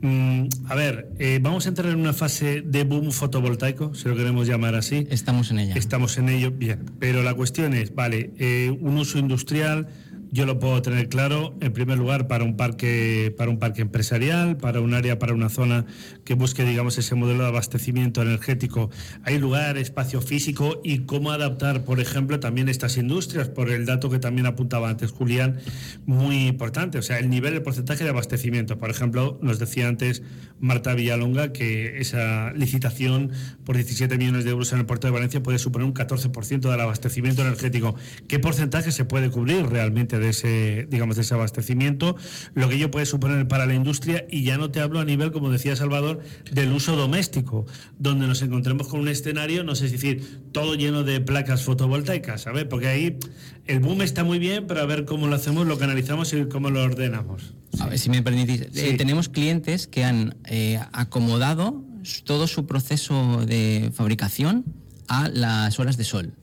[0.02, 4.16] Mm, a ver, eh, vamos a entrar en una fase de boom fotovoltaico, si lo
[4.16, 5.06] queremos llamar así.
[5.10, 5.74] Estamos en ella.
[5.74, 6.84] Estamos en ello, bien.
[6.98, 9.88] Pero la cuestión es, vale, eh, un uso industrial
[10.32, 14.56] yo lo puedo tener claro, en primer lugar, para un parque, para un parque empresarial,
[14.56, 15.84] para un área, para una zona
[16.24, 18.90] que busque, digamos, ese modelo de abastecimiento energético.
[19.24, 24.08] Hay lugar, espacio físico y cómo adaptar, por ejemplo, también estas industrias, por el dato
[24.08, 25.58] que también apuntaba antes Julián,
[26.06, 26.96] muy importante.
[26.96, 28.78] O sea, el nivel, el porcentaje de abastecimiento.
[28.78, 30.22] Por ejemplo, nos decía antes
[30.62, 33.32] Marta Villalonga que esa licitación
[33.64, 36.80] por 17 millones de euros en el puerto de Valencia puede suponer un 14% del
[36.80, 37.96] abastecimiento energético.
[38.28, 42.16] ¿Qué porcentaje se puede cubrir realmente de ese, digamos, de ese abastecimiento?
[42.54, 45.32] Lo que ello puede suponer para la industria y ya no te hablo a nivel,
[45.32, 47.66] como decía Salvador, del uso doméstico,
[47.98, 52.66] donde nos encontremos con un escenario, no sé decir, todo lleno de placas fotovoltaicas, ¿sabes?
[52.66, 53.18] Porque ahí
[53.66, 56.70] el boom está muy bien, pero a ver cómo lo hacemos, lo canalizamos y cómo
[56.70, 57.54] lo ordenamos.
[57.78, 58.62] A ver si me permitís.
[58.74, 61.84] Eh, tenemos clientes que han eh, acomodado
[62.24, 64.64] todo su proceso de fabricación
[65.08, 66.34] a las horas de sol.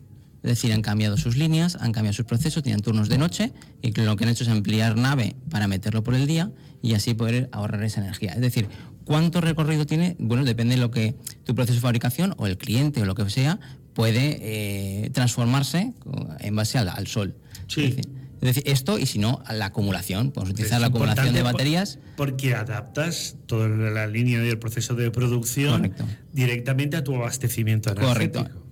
[0.41, 3.51] Es decir, han cambiado sus líneas, han cambiado sus procesos, tienen turnos de noche
[3.81, 6.51] y lo que han hecho es ampliar nave para meterlo por el día
[6.81, 8.31] y así poder ahorrar esa energía.
[8.31, 8.69] Es decir,
[9.03, 10.15] ¿cuánto recorrido tiene?
[10.17, 13.29] Bueno, depende de lo que tu proceso de fabricación o el cliente o lo que
[13.29, 13.59] sea
[13.93, 15.93] puede eh, transformarse
[16.39, 17.35] en base al, sol.
[17.67, 17.97] Sí.
[18.41, 20.31] Es decir, esto y si no, la acumulación.
[20.31, 21.99] Podemos utilizar la acumulación de baterías.
[22.15, 25.93] Porque adaptas toda la línea y el proceso de producción
[26.31, 28.43] directamente a tu abastecimiento energético.
[28.43, 28.69] Correcto.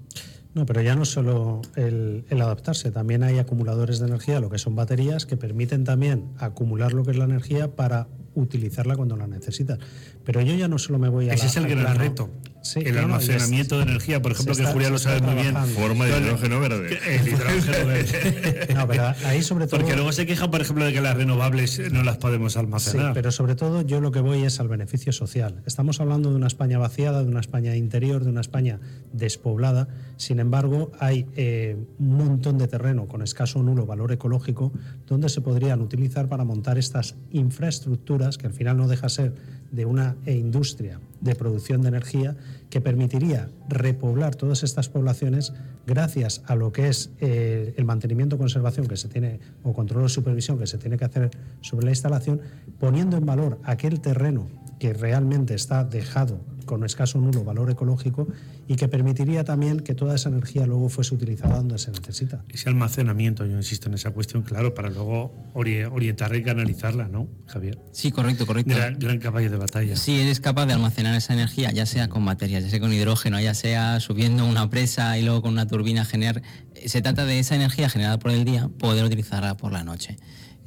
[0.58, 4.76] No, pero ya no solo el, adaptarse, también hay acumuladores de energía, lo que son
[4.76, 8.08] baterías, que permiten también acumular lo que es la energía para
[8.38, 9.80] utilizarla cuando la necesitas.
[10.24, 11.34] Pero yo ya no solo me voy a...
[11.34, 12.30] Ese es el gran reto.
[12.76, 15.56] el almacenamiento de energía, por ejemplo, que Julián lo sabe muy bien.
[15.56, 17.00] Forma de hidrógeno verde.
[17.08, 18.68] El hidrógeno verde.
[18.76, 19.80] no, pero ahí sobre todo...
[19.80, 23.08] Porque luego se queja, por ejemplo, de que las renovables no las podemos almacenar.
[23.08, 25.64] Sí, pero sobre todo yo lo que voy es al beneficio social.
[25.66, 28.80] Estamos hablando de una España vaciada, de una España interior, de una España
[29.14, 29.88] despoblada.
[30.18, 34.72] Sin embargo, hay eh, un montón de terreno con escaso o nulo valor ecológico
[35.08, 39.34] donde se podrían utilizar para montar estas infraestructuras que al final no deja ser
[39.72, 42.36] de una industria de producción de energía
[42.70, 45.54] que permitiría repoblar todas estas poblaciones
[45.86, 50.10] gracias a lo que es eh, el mantenimiento conservación que se tiene o control o
[50.10, 52.42] supervisión que se tiene que hacer sobre la instalación,
[52.80, 54.48] poniendo en valor aquel terreno
[54.80, 58.28] que realmente está dejado con escaso nulo valor ecológico
[58.68, 62.44] y que permitiría también que toda esa energía luego fuese utilizada donde se necesita.
[62.50, 67.80] Ese almacenamiento, yo insisto en esa cuestión, claro, para luego orientarla y canalizarla, ¿no, Javier?
[67.94, 68.76] Sí, correcto, correcto.
[68.76, 69.96] Gran, gran caballo de batalla.
[69.96, 73.40] Sí, eres capaz de almacenar esa energía, ya sea con baterías, ya sea con hidrógeno,
[73.40, 76.44] ya sea subiendo una presa y luego con una turbina generar.
[76.86, 80.18] Se trata de esa energía generada por el día, poder utilizarla por la noche.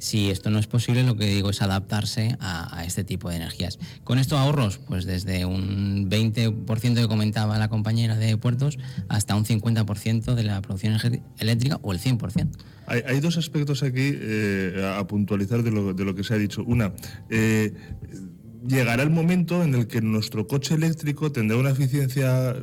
[0.01, 3.77] Si esto no es posible, lo que digo es adaptarse a, este tipo de energías.
[4.03, 8.79] Con estos ahorros, pues desde un 20% que comentaba la compañera de puertos
[9.09, 10.97] hasta un 50% de la producción
[11.37, 12.49] eléctrica o el 100%.
[12.87, 16.63] Hay, dos aspectos aquí eh, a puntualizar de lo, de lo, que se ha dicho.
[16.63, 16.93] Una,
[17.29, 17.71] eh,
[18.65, 22.55] llegará el momento en el que nuestro coche eléctrico tendrá una eficiencia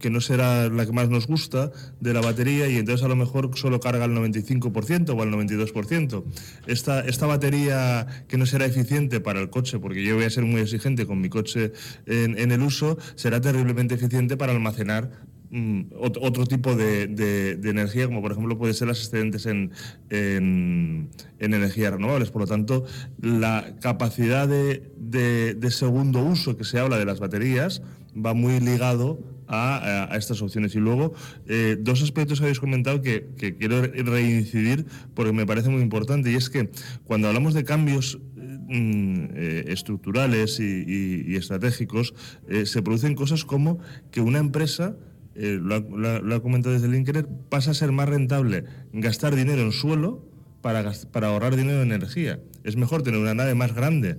[0.00, 3.16] que no será la que más nos gusta de la batería y entonces a lo
[3.16, 6.24] mejor solo carga el 95% o el 92%.
[6.66, 10.44] Esta, esta batería que no será eficiente para el coche, porque yo voy a ser
[10.44, 11.72] muy exigente con mi coche
[12.06, 18.32] en el uso, será terriblemente eficiente para almacenar Mm, otro tipo de, energía, como por
[18.32, 19.70] ejemplo puede ser las excedentes en,
[20.08, 22.30] en, energías renovables.
[22.30, 22.86] Por lo tanto,
[23.20, 27.82] la capacidad de, segundo uso que se habla de las baterías
[28.16, 30.74] va muy ligado a, estas opciones.
[30.74, 31.12] Y luego,
[31.46, 33.28] eh, dos aspectos que habéis comentado que,
[33.58, 36.70] quiero reincidir porque me parece muy importante, y es que
[37.04, 42.14] cuando hablamos de cambios mm, eh, estructurales y, estratégicos,
[42.48, 43.80] eh, se producen cosas como
[44.10, 44.96] que una empresa
[45.34, 50.24] eh, lo, ha, comentado desde el pasa a ser más rentable gastar dinero en suelo
[50.60, 52.40] para, para ahorrar dinero en energía.
[52.64, 54.18] Es mejor tener una nave más grande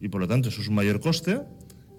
[0.00, 1.40] y por lo tanto eso es un mayor coste,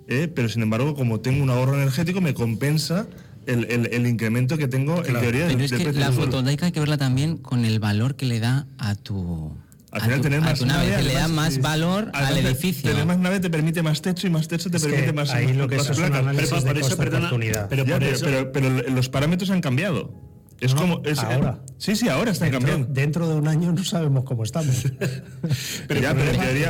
[0.08, 3.08] eh, pero sin embargo como tengo un ahorro energético me compensa
[3.46, 5.48] el, incremento que tengo en teoría.
[5.48, 8.68] Pero es que la fotovoltaica hay que verla también con el valor que le da
[8.78, 9.54] a tu
[9.98, 12.90] al final, tener más nave, le da más valor al edificio.
[12.90, 15.32] Tener más nave te permite más techo y más techo te permite más.
[15.32, 20.14] Ahí lo que es pero, por eso, pero, pero, los parámetros han cambiado.
[20.60, 21.02] Es como.
[21.06, 21.60] Es, ahora.
[21.78, 22.88] sí, sí, ahora están cambiando.
[22.90, 24.92] Dentro de un año no sabemos cómo estamos.
[25.88, 26.70] pero ya, pero teoría.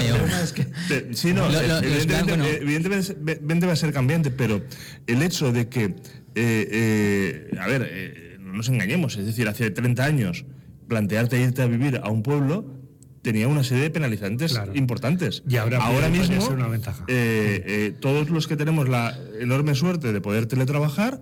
[1.13, 4.61] Sí, no, evidentemente, va a ser cambiante, pero
[5.05, 5.95] el hecho de que.
[6.39, 10.45] Eh, eh, a ver, eh, no nos engañemos, es decir, hace 30 años
[10.87, 12.76] plantearte irte a vivir a un pueblo
[13.27, 15.43] tenía una serie de penalizantes importantes.
[15.49, 17.03] Y ahora, ahora mismo, una ventaja.
[17.09, 21.19] Eh, eh, todos los que tenemos la enorme suerte de poder teletrabajar,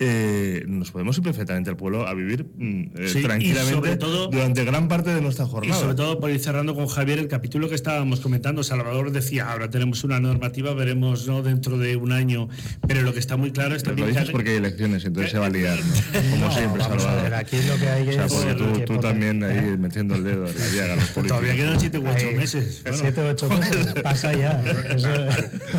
[0.00, 4.26] eh, nos podemos ir perfectamente al pueblo a vivir mm, eh, Sí, y tranquilamente todo-
[4.28, 5.80] durante gran parte de nuestra Y jornada.
[5.80, 8.64] sobre todo por ir cerrando con Javier el capítulo que estábamos comentando.
[8.64, 11.42] Salvador decía, ahora tenemos una normativa, veremos ¿no?
[11.42, 12.48] dentro de un año.
[12.88, 15.04] Pero lo que está muy claro es Pero lo también dices que- porque hay elecciones,
[15.04, 16.20] entonces se va a liar, ¿no?
[16.30, 17.22] Como No, siempre, Salvador.
[17.22, 20.16] ver, aquí lo que hay O sea, es porque tú, que tú también ahí metiendo
[20.16, 21.28] el dedo en la llaga los políticos.
[21.40, 22.80] Todavía quedan siete u ocho Ahí, meses.
[22.82, 24.60] Bueno, Siete o ocho meses, pasa ya.
[24.94, 25.08] Eso-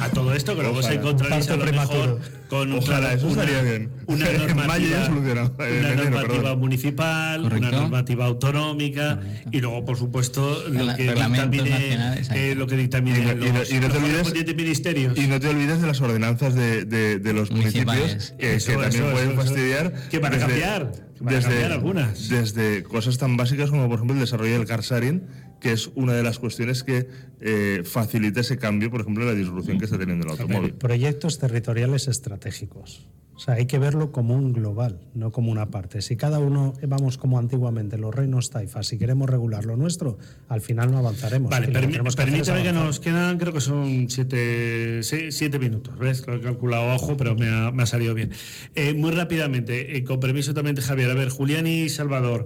[0.01, 1.01] a todo esto que luego se Ojalá.
[1.01, 3.89] encontraréis a lo mejor con un- Ojalá, eso estaría bien.
[4.15, 7.67] Una normativa, una municipal, Correcto.
[7.67, 9.19] una normativa autonómica
[9.51, 13.59] y luego, por supuesto, lo que dictamine, eh, lo que dictamine Y no- y no-
[13.59, 15.17] los, y no te los olvides- correspondientes ministerios.
[15.17, 18.77] Y no te olvides de las ordenanzas de, de- de los municipios que, Eso, que
[18.77, 19.93] también eso, pueden fastidiar.
[20.09, 22.29] Que van a cambiar, cambiar algunas.
[22.29, 25.23] Desde cosas tan básicas como, por ejemplo, el desarrollo del car sharing,
[25.59, 27.07] que es una de las cuestiones que
[27.41, 30.73] eh, facilita ese cambio, por ejemplo, en la disrupción que está teniendo el automóvil.
[30.73, 33.07] Proyectos territoriales estratégicos.
[33.35, 36.01] O sea, hay que verlo como un global, no como una parte.
[36.01, 40.61] Si cada uno vamos como antiguamente, los reinos taifas, si queremos regular lo nuestro, al
[40.61, 41.51] final no avanzaremos.
[41.51, 46.25] Vale, lo que nos quedan, creo que son siete, siete minutos, ¿ves?
[46.25, 48.31] Lo he calculado a ojo, pero me ha, me ha salido bien.
[48.73, 52.45] Eh, muy rápidamente, eh, con permiso también de Javier, a ver, Julián y Salvador,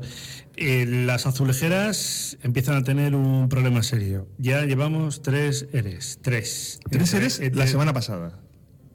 [0.58, 4.28] eh, las azulejeras empiezan a tener un problema serio.
[4.38, 6.80] Ya llevamos tres ERES, tres.
[6.90, 8.40] Tres eres entre- la semana pasada.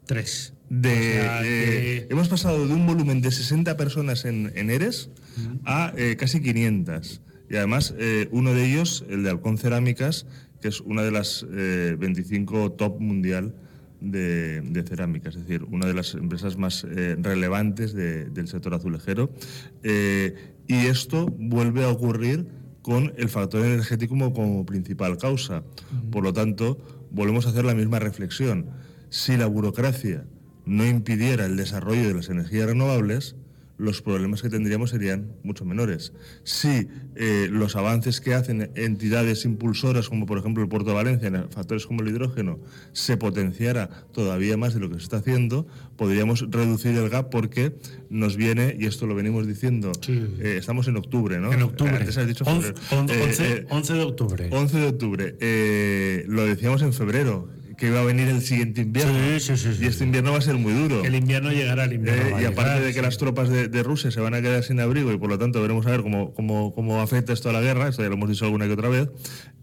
[0.05, 0.53] Tres.
[0.69, 0.93] De, O
[1.23, 5.09] sea, eh, que- Hemos pasado de un volumen de 60 personas en, en ERES
[5.65, 7.21] a eh, casi 500.
[7.49, 10.25] Y además, eh, uno de ellos, el de Halcón Cerámicas,
[10.61, 13.53] que es una de las eh, 25 top mundial
[14.11, 18.73] de, de cerámica, es decir, una de las empresas más eh, relevantes de- del sector
[18.73, 19.31] azulejero.
[19.83, 22.47] Eh, y esto vuelve a ocurrir
[22.81, 25.63] con el factor energético como, como principal causa.
[26.11, 26.77] Por lo tanto,
[27.11, 28.67] volvemos a hacer la misma reflexión.
[29.09, 30.25] Si la burocracia
[30.65, 33.35] no impidiera el desarrollo de las energías renovables,
[33.77, 36.13] los problemas que tendríamos serían mucho menores.
[36.43, 41.27] Si eh, los avances que hacen entidades impulsoras, como por ejemplo el Puerto de Valencia,
[41.27, 42.59] en factores como el hidrógeno,
[42.93, 45.67] se potenciara todavía más de lo que se está haciendo,
[45.97, 47.75] podríamos reducir el gap porque
[48.09, 51.51] nos viene, y esto lo venimos diciendo, eh, estamos en octubre, ¿no?
[51.51, 51.97] En octubre.
[51.97, 53.01] Antes has dicho Once- febrero.
[53.01, 54.49] on- Eh, once- eh, 11 de octubre.
[54.51, 55.35] 11 de octubre.
[55.41, 59.13] Eh, lo decíamos en febrero, que iba a venir el siguiente invierno.
[59.39, 61.03] Sí, sí, sí, y este invierno va a ser muy duro.
[61.03, 62.37] El invierno llegará, el invierno.
[62.37, 64.79] Eh, y aparte de que las tropas de, de Rusia se van a quedar sin
[64.79, 67.61] abrigo y por lo tanto veremos a ver cómo, cómo, cómo afecta esto a la
[67.61, 69.09] guerra, esto ya lo hemos dicho alguna que otra vez,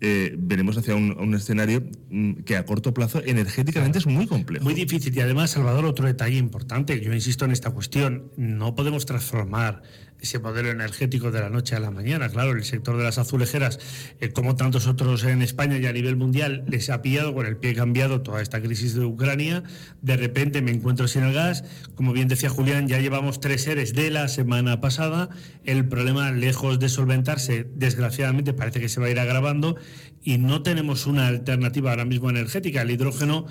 [0.00, 4.64] eh, venimos hacia un, un escenario mm, que a corto plazo energéticamente es muy complejo.
[4.64, 5.16] Muy difícil.
[5.16, 9.82] Y además, Salvador, otro detalle importante, yo insisto en esta cuestión, no podemos transformar
[10.22, 12.28] ese modelo energético de la noche a la mañana.
[12.28, 13.80] Claro, el sector de las azulejeras,
[14.20, 17.56] eh, como tantos otros en España y a nivel mundial, les ha pillado con el
[17.56, 19.64] pie cambiado toda esta crisis de Ucrania.
[20.00, 21.64] De repente me encuentro sin el gas.
[21.96, 25.28] Como bien decía Julián, ya llevamos tres seres de la semana pasada.
[25.64, 29.76] El problema, lejos de solventarse, desgraciadamente parece que se va a ir agravando
[30.22, 32.82] y no tenemos una alternativa ahora mismo energética.
[32.82, 33.46] El hidrógeno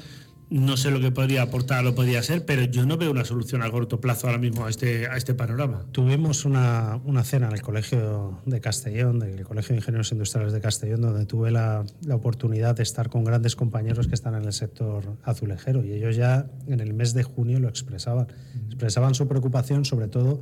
[0.52, 3.64] no sé lo que podría aportar o podría ser, pero yo no veo una solución
[3.64, 5.86] a corto plazo ahora mismo a este, a este panorama.
[5.94, 10.60] Tuvimos una, una cena en el Colegio de Castellón, del Colegio de Ingenieros Industriales de
[10.60, 14.52] Castellón, donde tuve la, la oportunidad de estar con grandes compañeros que están en el
[14.52, 18.28] sector azulejero y ellos ya en el mes de junio lo expresaban.
[18.68, 20.42] Expresaban su preocupación sobre todo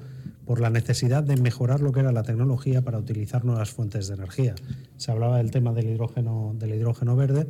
[0.50, 4.16] por la necesidad de mejorar lo que era la tecnología para utilizar nuevas fuentes de
[4.16, 4.56] energía.
[4.98, 7.46] Se hablaba del tema del hidrógeno, del hidrógeno verde,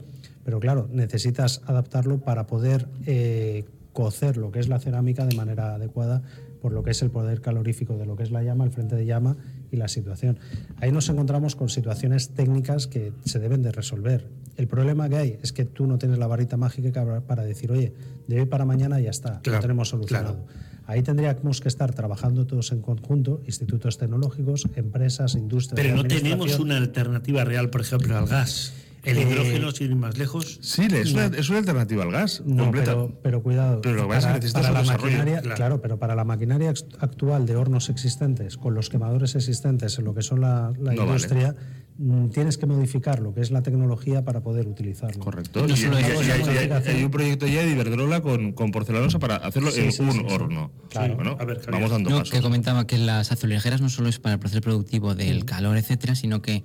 [0.49, 5.75] pero claro, necesitas adaptarlo para poder eh, cocer lo que es la cerámica de manera
[5.75, 6.23] adecuada
[6.59, 8.95] por lo que es el poder calorífico de lo que es la llama, el frente
[8.95, 9.37] de llama
[9.71, 10.39] y la situación.
[10.81, 14.25] Ahí nos encontramos con situaciones técnicas que se deben de resolver.
[14.57, 17.93] El problema que hay es que tú no tienes la varita mágica para decir, oye,
[18.27, 20.47] de hoy para mañana ya está, Claro, lo tenemos solucionado.
[20.87, 25.79] Ahí tendríamos que estar trabajando todos en conjunto, institutos tecnológicos, empresas, industrias.
[25.79, 28.73] Pero no tenemos una alternativa real, por ejemplo, al gas.
[29.03, 30.59] El Eh, hidrógeno, sin ir más lejos.
[30.61, 32.41] Sí, es una, es una alternativa al gas.
[32.45, 32.91] No, completa.
[32.91, 33.81] pero, pero cuidado.
[33.81, 35.55] Pero para, para un la maquinaria, claro.
[35.55, 35.81] claro.
[35.81, 40.21] pero para la maquinaria actual de hornos existentes, con los quemadores existentes en lo que
[40.21, 41.55] son la, la No industria,
[41.97, 45.23] mm, tienes que modificar lo que es la tecnología para poder utilizarlo.
[45.23, 45.65] Correcto.
[45.65, 49.71] No y, y- y- hay un proyecto ya de Iberdrola con, con porcelanosa para hacerlo
[49.71, 50.25] Sí, en sí, un sí, sí.
[50.29, 50.71] horno.
[50.89, 51.15] Claro.
[51.15, 52.31] Bueno, A ver, vamos dando No, pasos.
[52.33, 56.15] que comentaba que las azulejeras no solo es para el proceso productivo del calor, etcétera,
[56.15, 56.63] sino que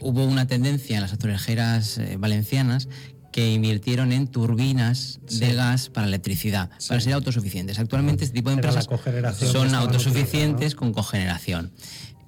[0.00, 2.88] hubo una tendencia en las azulejeras eh, valencianas
[3.32, 7.80] que invirtieron en turbinas de gas para electricidad, para ser autosuficientes.
[7.80, 11.72] Actualmente este tipo de Era empresas son autosuficientes con cogeneración.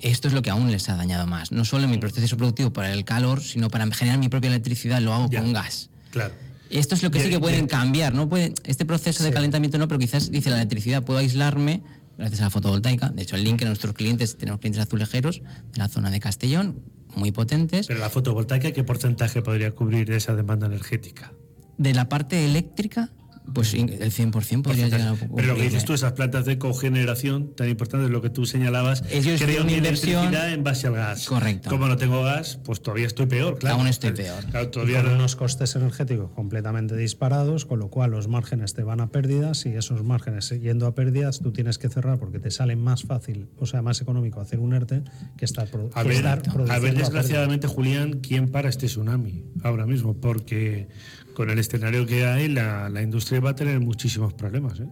[0.00, 1.52] Esto es lo que aún les ha dañado más.
[1.52, 5.00] No solo en mi proceso productivo para el calor, sino para generar mi propia electricidad
[5.00, 5.40] lo hago Ya.
[5.42, 5.90] con gas.
[6.10, 6.34] Claro.
[6.70, 8.28] Esto es lo que sí que pueden cambiar, ¿no?
[8.28, 11.82] Puede, este proceso de calentamiento no, pero quizás dice la electricidad, puedo aislarme
[12.18, 13.10] gracias a la fotovoltaica.
[13.10, 15.40] De hecho, el link en nuestros clientes, tenemos clientes azulejeros
[15.72, 16.80] de la zona de Castellón,
[17.16, 17.86] muy potentes.
[17.86, 21.32] Pero la fotovoltaica, ¿qué porcentaje podría cubrir esa demanda energética?
[21.78, 23.10] De la parte eléctrica,
[23.52, 25.14] pues el 100% podría llegar a.
[25.14, 29.02] Pero lo que dices tú, esas plantas de cogeneración tan importantes, lo que tú señalabas,
[29.10, 31.26] Ellos creo una inversión- en base al gas.
[31.26, 31.70] Correcto.
[31.70, 33.76] Como no tengo gas, pues todavía estoy peor, claro.
[33.76, 34.44] Aún estoy peor.
[34.46, 38.82] Claro, todavía con no- unos costes energéticos completamente disparados, con lo cual los márgenes te
[38.82, 42.50] van a pérdidas y esos márgenes yendo a pérdidas tú tienes que cerrar porque te
[42.50, 45.02] sale más fácil, o sea, más económico hacer un ERTE
[45.36, 48.86] que estar, pro- A que ver, estar a produciendo ver, desgraciadamente, Julián, ¿quién para este
[48.86, 50.14] tsunami ahora mismo?
[50.14, 50.88] Porque
[51.36, 54.88] con el escenario que hay, la, industria va a tener muchísimos problemas ¿eh?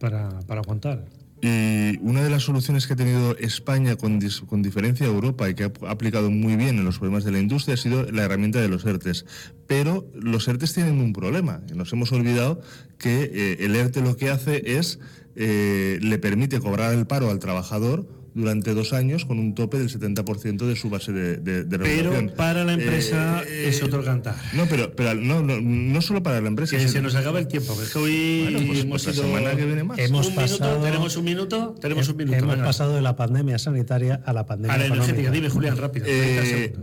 [0.00, 1.04] para, para aguantar.
[1.40, 4.18] Y una de las soluciones que ha tenido España con,
[4.48, 7.30] con diferencia a Europa y que ha ap- aplicado muy bien en los problemas de
[7.30, 9.26] la industria ha sido la herramienta de los ERTES.
[9.68, 11.60] Pero los ERTES tienen un problema.
[11.72, 12.60] Nos hemos olvidado
[12.98, 14.98] que eh, el ERTE lo que hace es
[15.36, 19.88] eh, le permite cobrar el paro al trabajador durante dos años con un tope del
[19.88, 21.64] 70% de su base de, de.
[21.78, 24.36] Pero para la empresa Eh, es otro cantar.
[24.52, 26.76] No, pero, pero no, no, no solo para la empresa.
[26.76, 29.12] Que se nos acaba el tiempo, que es que hoy Bueno, pues- hemos pues la
[29.24, 29.98] ido- semana que viene más.
[29.98, 32.36] Hemos un pasado- minuto, tenemos un minuto, tenemos un minuto.
[32.38, 32.64] Hemos venga.
[32.66, 36.04] pasado de la pandemia sanitaria a la pandemia a la energética, dime Julián, rápido.
[36.04, 36.74] 30 Eh,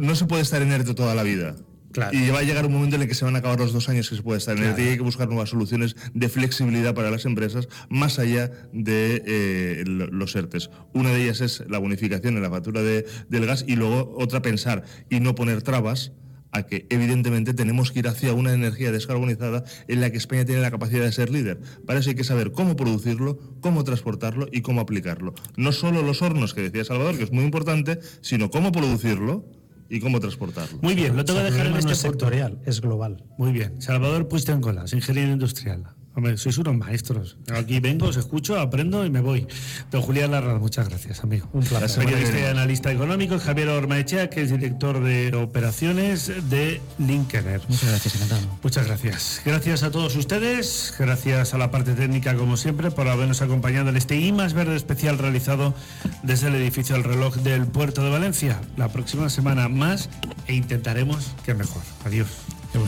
[0.00, 1.54] no se puede estar en ERTE toda la vida.
[1.96, 2.16] Claro.
[2.16, 3.88] Y va a llegar un momento en el que se van a acabar los dos
[3.88, 7.10] años que se puede estar en y hay que buscar nuevas soluciones de flexibilidad para
[7.10, 10.70] las empresas más allá de eh, lo- los ERTES.
[10.92, 14.42] Una de ellas es la bonificación en la factura de- del gas y luego otra
[14.42, 16.12] pensar y no poner trabas
[16.52, 20.60] a que evidentemente tenemos que ir hacia una energía descarbonizada en la que España tiene
[20.62, 21.60] la capacidad de ser líder.
[21.86, 25.34] Para eso hay que saber cómo producirlo, cómo transportarlo y cómo aplicarlo.
[25.56, 29.44] No solo los hornos que decía Salvador, que es muy importante, sino cómo producirlo
[29.88, 30.78] y cómo transportarlo.
[30.82, 32.18] Muy bien, lo tengo que dejar en este no es punto.
[32.26, 33.24] sectorial, es global.
[33.38, 33.80] Muy bien.
[33.80, 35.84] Salvador Puistencolas, ingeniero industrial.
[36.16, 37.36] Hombre, sois unos maestros.
[37.52, 39.46] Aquí vengo, os escucho, aprendo y me voy.
[39.90, 41.46] Don Julián Larraz, muchas gracias, amigo.
[41.52, 42.04] Un placer.
[42.04, 47.60] La Periodista y analista económico, Javier Ormaechea, que es director de operaciones de Linkener.
[47.68, 48.58] Muchas gracias, encantado.
[48.62, 49.42] Muchas gracias.
[49.44, 53.98] Gracias a todos ustedes, gracias a la parte técnica como siempre por habernos acompañado en
[53.98, 55.74] este I más verde especial realizado
[56.22, 58.58] desde el edificio del reloj del puerto de Valencia.
[58.78, 60.08] La próxima semana más
[60.46, 61.82] e intentaremos que mejor.
[62.06, 62.28] Adiós.
[62.72, 62.78] Qué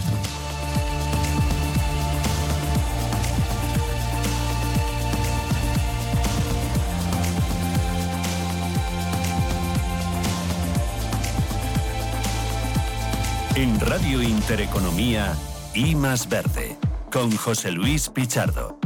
[13.61, 15.37] En Radio Intereconomía,
[15.75, 16.77] I más Verde,
[17.11, 18.79] con José Luis Pichardo.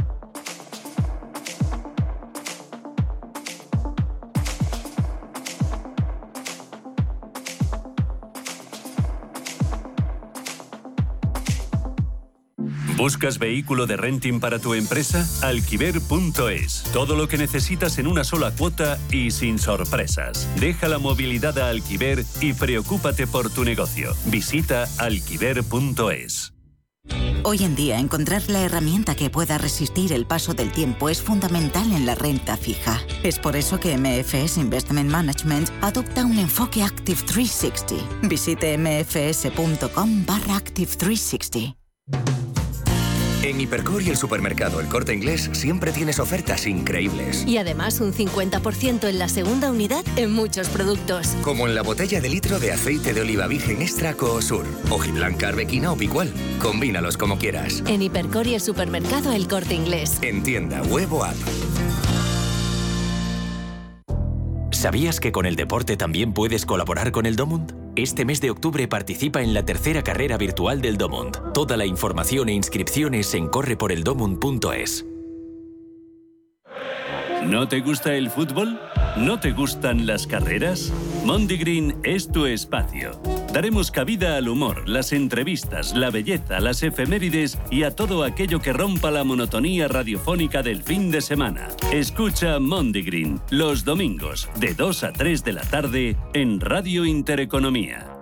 [13.03, 15.27] ¿Buscas vehículo de renting para tu empresa?
[15.45, 16.83] Alquiver.es.
[16.93, 20.47] Todo lo que necesitas en una sola cuota y sin sorpresas.
[20.57, 24.15] Deja la movilidad a Alquiver y preocúpate por tu negocio.
[24.27, 26.53] Visita alquiver.es.
[27.43, 31.91] Hoy en día encontrar la herramienta que pueda resistir el paso del tiempo es fundamental
[31.91, 33.01] en la renta fija.
[33.21, 38.29] Es por eso que MFS Investment Management adopta un enfoque Active 360.
[38.29, 41.82] Visite mfs.com barra Active 360.
[43.53, 47.45] En Hipercor y el supermercado El Corte Inglés siempre tienes ofertas increíbles.
[47.45, 51.27] Y además un 50% en la segunda unidad en muchos productos.
[51.43, 55.91] Como en la botella de litro de aceite de oliva virgen extra Coosur, hojiblanca, arbequina
[55.91, 56.33] o picual.
[56.59, 57.83] Combínalos como quieras.
[57.85, 60.17] En Hipercor y el supermercado El Corte Inglés.
[60.23, 61.35] En tienda, huevo app.
[64.71, 67.82] ¿Sabías que con el deporte también puedes colaborar con el Domund?
[67.95, 71.53] Este mes de octubre participa en la tercera carrera virtual del Domund.
[71.53, 75.05] Toda la información e inscripciones en correporeldomund.es.
[77.45, 78.79] ¿No te gusta el fútbol?
[79.15, 80.91] ¿No te gustan las carreras?
[81.23, 83.11] Mondigreen es tu espacio.
[83.53, 88.73] Daremos cabida al humor, las entrevistas, la belleza, las efemérides y a todo aquello que
[88.73, 91.67] rompa la monotonía radiofónica del fin de semana.
[91.91, 98.12] Escucha Mondigreen los domingos de 2 a 3 de la tarde en Radio Intereconomía.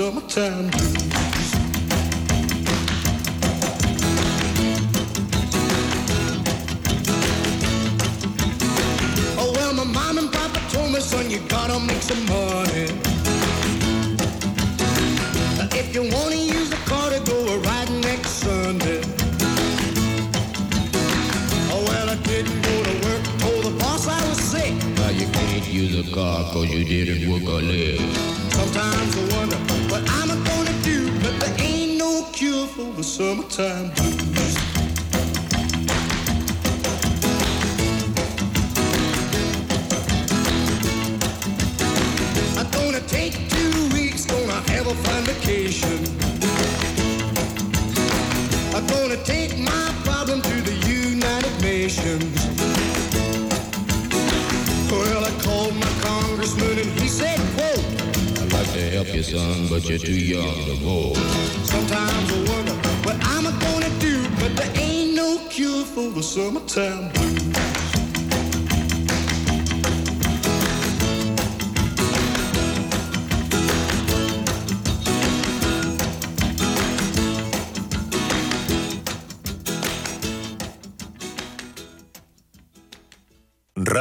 [0.00, 1.19] Summertime blues.
[33.50, 33.89] time.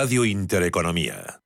[0.02, 1.39] Radio Intereconomía.